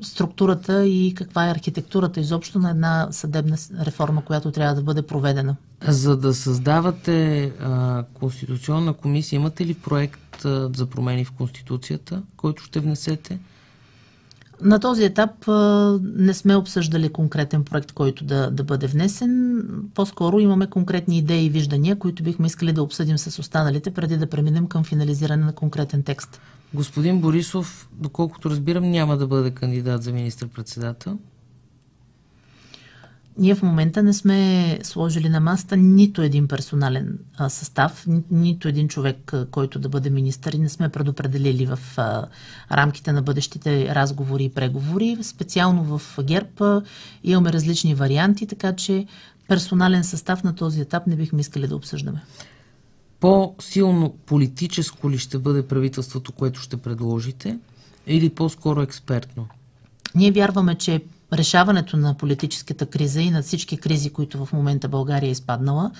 [0.03, 5.57] структурата и каква е архитектурата изобщо на една съдебна реформа, която трябва да бъде проведена.
[5.89, 12.62] За да създавате а, конституционна комисия, имате ли проект а, за промени в Конституцията, който
[12.62, 13.39] ще внесете?
[14.62, 15.30] На този етап
[16.02, 19.62] не сме обсъждали конкретен проект, който да, да бъде внесен.
[19.94, 24.26] По-скоро имаме конкретни идеи и виждания, които бихме искали да обсъдим с останалите, преди да
[24.26, 26.40] преминем към финализиране на конкретен текст.
[26.74, 31.18] Господин Борисов, доколкото разбирам, няма да бъде кандидат за министър-председател.
[33.39, 38.68] Ние в момента не сме сложили на масата нито един персонален а, състав, ни, нито
[38.68, 42.26] един човек, а, който да бъде министър и не сме предопределили в а,
[42.72, 45.18] рамките на бъдещите разговори и преговори.
[45.22, 46.82] Специално в ГЕРБ
[47.24, 49.07] имаме различни варианти, така че
[49.49, 52.22] персонален състав на този етап не бихме искали да обсъждаме.
[53.20, 57.59] По-силно политическо ли ще бъде правителството, което ще предложите,
[58.07, 59.49] или по-скоро експертно?
[60.14, 61.01] Ние вярваме, че
[61.33, 65.91] решаването на политическата криза и на всички кризи, които в момента България е изпаднала,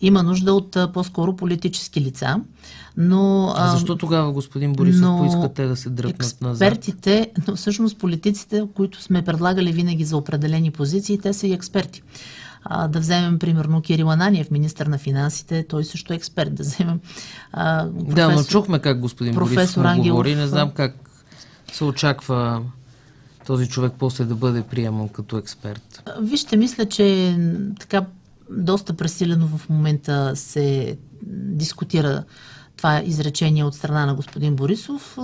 [0.00, 2.40] има нужда от по-скоро политически лица.
[2.96, 6.72] Но, а защо тогава господин Борисов но поиска те да се дръпнат назад?
[6.72, 12.02] Експертите, но всъщност политиците, които сме предлагали винаги за определени позиции, те са и експерти.
[12.64, 16.54] А, да вземем, примерно, Кирил Ананиев, министър на финансите, той също е експерт.
[16.54, 17.00] Да вземем.
[17.52, 20.34] А, професор, да, но чухме как господин Борисов говори.
[20.34, 20.96] Не знам как
[21.72, 22.62] се очаква
[23.46, 26.02] този човек после да бъде приеман като експерт?
[26.20, 27.36] Вижте, мисля, че
[27.80, 28.06] така
[28.50, 32.24] доста пресилено в момента се дискутира
[32.76, 35.18] това изречение от страна на господин Борисов.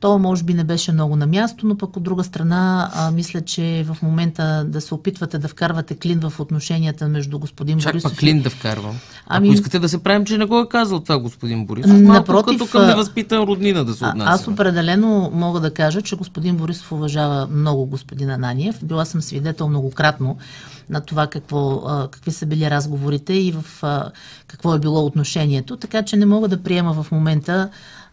[0.00, 3.40] То може би не беше много на място, но пък от друга страна, а, мисля,
[3.40, 8.12] че в момента да се опитвате да вкарвате клин в отношенията между господин Чак Борисов.
[8.12, 8.96] Чак клин да вкарвам.
[9.26, 9.48] Ами...
[9.48, 12.70] Ако искате да се правим, че не го е казал това господин Борисов, напротив, като
[12.70, 14.30] към невъзпитан роднина да се отнася.
[14.30, 18.78] Аз определено мога да кажа, че господин Борисов уважава много господин Ананиев.
[18.82, 20.36] Била съм свидетел многократно
[20.90, 21.80] на това какво,
[22.10, 23.82] какви са били разговорите и в
[24.46, 25.76] какво е било отношението.
[25.76, 27.68] Така че не мога да приема в момента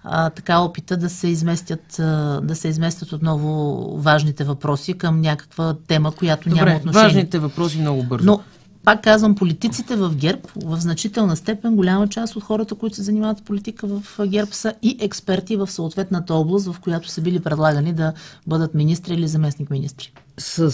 [0.08, 5.76] а, така опита да се изместят, а, да се изместят отново важните въпроси към някаква
[5.88, 7.08] тема, която Добре, няма отношение.
[7.08, 8.26] важните въпроси много бързо.
[8.26, 8.40] Но,
[8.84, 13.38] пак казвам, политиците в ГЕРБ, в значителна степен, голяма част от хората, които се занимават
[13.38, 17.94] с политика в ГЕРБ са и експерти в съответната област, в която са били предлагани
[17.94, 18.14] да
[18.48, 20.12] бъдат министри или заместник министри.
[20.38, 20.74] С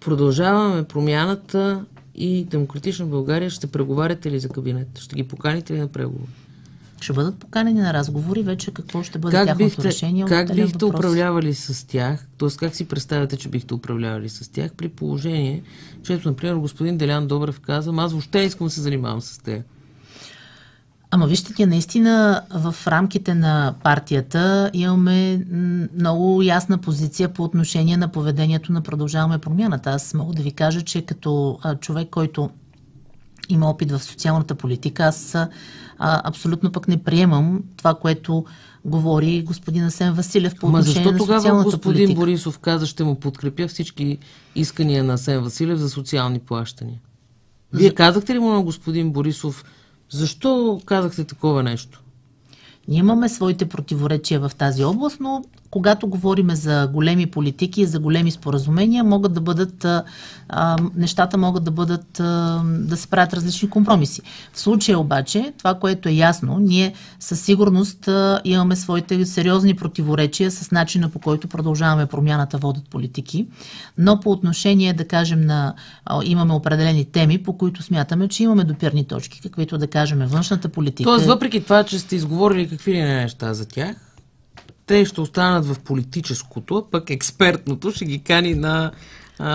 [0.00, 1.84] продължаваме промяната
[2.14, 4.98] и Демократична България ще преговаряте ли за кабинет?
[4.98, 6.28] Ще ги поканите ли на преговори?
[7.00, 10.24] Ще бъдат поканени на разговори, вече какво ще бъде как тяхното бихте, решение.
[10.24, 10.98] Как бихте въпрос.
[10.98, 12.48] управлявали с тях, т.е.
[12.56, 15.62] как си представяте, че бихте управлявали с тях, при положение,
[16.02, 19.62] че ето, например, господин Делян Добрев каза, аз въобще искам да се занимавам с те.
[21.10, 25.46] Ама вижте, ние наистина в рамките на партията имаме
[25.94, 29.90] много ясна позиция по отношение на поведението на Продължаваме промяната.
[29.90, 32.50] Аз мога да ви кажа, че като човек, който
[33.48, 35.36] има опит в социалната политика, аз
[35.98, 38.44] а, абсолютно пък не приемам това, което
[38.84, 42.20] говори господин Асен Василев по Ма отношение защо на тогава господин политика?
[42.20, 44.18] Борисов каза, ще му подкрепя всички
[44.54, 47.00] искания на Асен Василев за социални плащания?
[47.72, 47.94] Вие за...
[47.94, 49.64] казахте ли му на господин Борисов,
[50.10, 52.02] защо казахте такова нещо?
[52.88, 58.30] Ние имаме своите противоречия в тази област, но когато говорим за големи политики за големи
[58.30, 59.84] споразумения, могат да бъдат,
[60.48, 64.22] а, нещата могат да бъдат, а, да се правят различни компромиси.
[64.52, 70.50] В случая обаче, това, което е ясно, ние със сигурност а, имаме своите сериозни противоречия
[70.50, 73.46] с начина по който продължаваме промяната водят политики,
[73.98, 78.64] но по отношение, да кажем, на а, имаме определени теми, по които смятаме, че имаме
[78.64, 81.10] допирни точки, каквито да кажем външната политика.
[81.10, 84.07] Тоест, въпреки това, че сте изговорили какви ли не неща за тях,
[84.88, 88.90] те ще останат в политическото, пък експертното ще ги кани на,
[89.38, 89.50] а,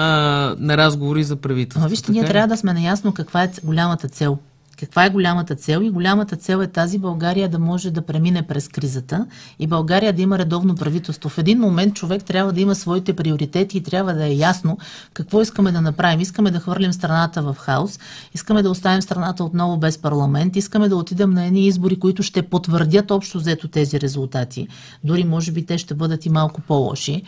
[0.59, 1.81] на разговори за правителство.
[1.81, 4.37] Но вижте, ние трябва да сме наясно каква е голямата цел
[4.85, 5.81] каква е голямата цел?
[5.81, 9.25] И голямата цел е тази България да може да премине през кризата
[9.59, 11.29] и България да има редовно правителство.
[11.29, 14.77] В един момент човек трябва да има своите приоритети и трябва да е ясно
[15.13, 16.19] какво искаме да направим.
[16.19, 17.99] Искаме да хвърлим страната в хаос,
[18.33, 22.41] искаме да оставим страната отново без парламент, искаме да отидем на едни избори, които ще
[22.41, 24.67] потвърдят общо взето тези резултати.
[25.03, 27.23] Дори може би те ще бъдат и малко по-лоши.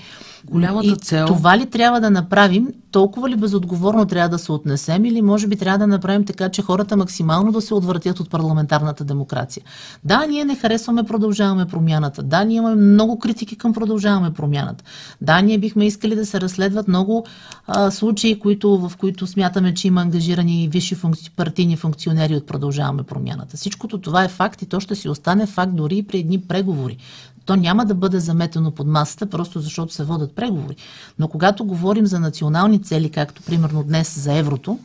[0.45, 1.25] Голямата и цел.
[1.25, 2.67] Това ли трябва да направим?
[2.91, 6.61] Толкова ли безотговорно трябва да се отнесем или може би трябва да направим така, че
[6.61, 9.63] хората максимално да се отвъртят от парламентарната демокрация?
[10.03, 12.23] Да, ние не харесваме продължаваме промяната.
[12.23, 14.83] Да, ние имаме много критики към продължаваме промяната.
[15.21, 17.25] Да, ние бихме искали да се разследват много
[17.67, 23.03] а, случаи, които, в които смятаме, че има ангажирани висши функци, партийни функционери от продължаваме
[23.03, 23.57] промяната.
[23.57, 26.97] Всичкото това е факт и то ще си остане факт дори и при едни преговори
[27.45, 30.75] то няма да бъде заметено под масата, просто защото се водят преговори.
[31.19, 34.79] Но когато говорим за национални цели, както примерно днес за еврото,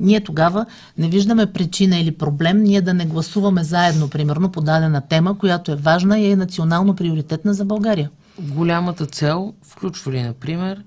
[0.00, 0.66] ние тогава
[0.98, 5.72] не виждаме причина или проблем ние да не гласуваме заедно, примерно, по дадена тема, която
[5.72, 8.10] е важна и е национално приоритетна за България.
[8.40, 10.84] Голямата цел включва ли, например,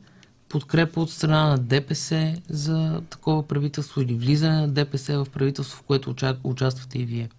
[0.49, 5.83] подкрепа от страна на ДПС за такова правителство или влизане на ДПС в правителство, в
[5.83, 7.29] което участвате и вие?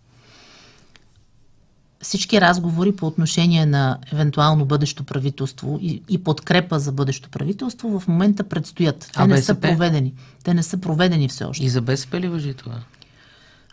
[2.03, 8.09] Всички разговори по отношение на евентуално бъдещо правителство и, и подкрепа за бъдещо правителство в
[8.09, 8.99] момента предстоят.
[8.99, 9.45] Те А не БСП?
[9.47, 10.15] са проведени.
[10.45, 11.65] Те не са проведени все още.
[11.65, 12.81] И за БСП ли въжи това?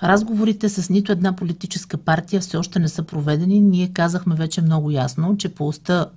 [0.04, 3.60] Разговорите с нито една политическа партия все още не са проведени.
[3.60, 6.10] Ние казахме вече много ясно, че по уста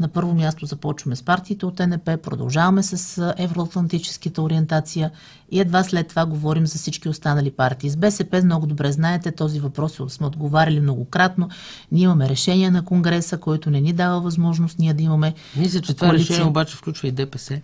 [0.00, 5.10] на първо място започваме с партиите от НП, продължаваме с евроатлантическата ориентация
[5.50, 7.90] и едва след това говорим за всички останали партии.
[7.90, 11.48] С БСП много добре знаете, този въпрос сме отговаряли многократно.
[11.92, 15.94] Ние имаме решение на Конгреса, който не ни дава възможност ние да имаме Мисля, че
[15.94, 17.60] това решение обаче включва и ДПС.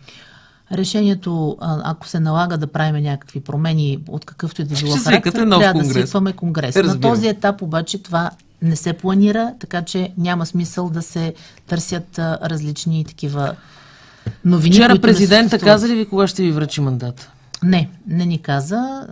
[0.73, 5.73] Решението, ако се налага да правим някакви промени от какъвто и да било характер, трябва
[5.73, 5.89] конгрес.
[5.89, 6.75] да свикваме конгрес.
[6.75, 7.01] На Разбирам.
[7.01, 8.31] този етап обаче това
[8.63, 11.35] не се планира, така че няма смисъл да се
[11.67, 13.57] търсят различни такива
[14.45, 14.75] новини.
[14.75, 17.31] Вчера президента каза ли ви кога ще ви връчи мандат?
[17.63, 19.07] Не, не ни каза.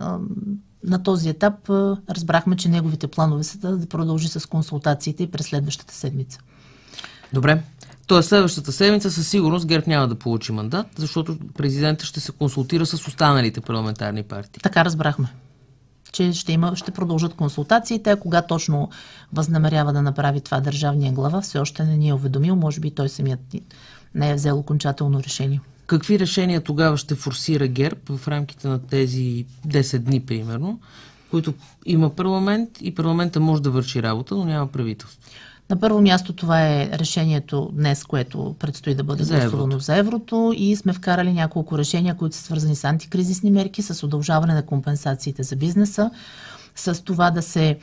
[0.83, 1.69] На този етап
[2.09, 6.39] разбрахме, че неговите планове са да да продължи с консултациите и през следващата седмица.
[7.33, 7.61] Добре.
[8.07, 12.85] Тоест следващата седмица със сигурност ГЕРБ няма да получи мандат, защото президента ще се консултира
[12.85, 14.61] с останалите парламентарни партии.
[14.63, 15.27] Така разбрахме
[16.13, 18.89] че ще, има, ще продължат консултациите, а кога точно
[19.33, 23.09] възнамерява да направи това държавния глава, все още не ни е уведомил, може би той
[23.09, 23.39] самият
[24.15, 25.61] не е взел окончателно решение.
[25.87, 30.79] Какви решения тогава ще форсира ГЕРБ в рамките на тези 10 дни, примерно,
[31.31, 31.53] които
[31.85, 35.19] има парламент и парламента може да върши работа, но няма правителство?
[35.73, 39.83] На първо място това е решението днес, което предстои да бъде За гласувано еврото.
[39.83, 44.53] за еврото и сме вкарали няколко решения, които са свързани с антикризисни мерки, с удължаване
[44.53, 46.11] на компенсациите за бизнеса,
[46.75, 47.77] с това да се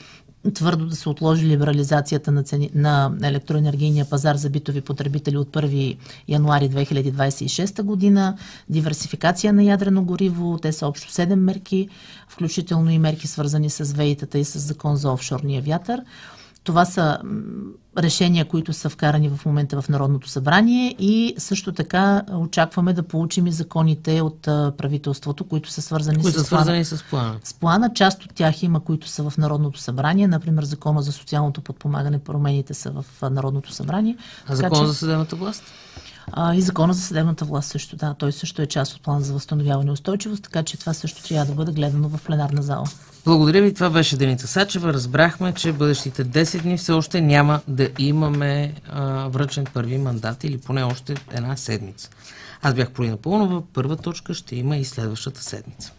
[0.54, 5.96] твърдо да се отложи либерализацията на, цени, на електроенергийния пазар за битови потребители от 1
[6.28, 8.36] януари 2026 година,
[8.68, 11.88] диверсификация на ядрено гориво, те са общо 7 мерки,
[12.28, 16.02] включително и мерки свързани с веитата и с закон за офшорния вятър.
[16.70, 17.18] Това са
[17.98, 23.46] решения, които са вкарани в момента в Народното събрание и също така очакваме да получим
[23.46, 24.42] и законите от
[24.72, 26.64] правителството, които са свързани Които са с плана.
[26.64, 27.36] свързани с плана.
[27.44, 30.28] С плана част от тях има, които са в Народното събрание.
[30.28, 34.16] Например, закона за социалното подпомагане, промените са в Народното събрание.
[34.38, 35.62] А Така закон че- за съдебната власт?
[36.32, 38.14] а, и закона за съдебната власт също, да.
[38.14, 41.46] Той също е част от плана за възстановяване и устойчивост, така че това също трябва
[41.46, 42.84] да бъде гледано в пленарна зала.
[43.24, 43.74] Благодаря ви.
[43.74, 44.92] Това беше Деница Сачева.
[44.92, 50.58] Разбрахме, че бъдещите 10 дни все още няма да имаме а, връчен първи мандат или
[50.58, 52.10] поне още една седмица.
[52.62, 53.62] Аз бях Полина Пълнова.
[53.72, 55.92] Първа точка ще има и следващата седмица.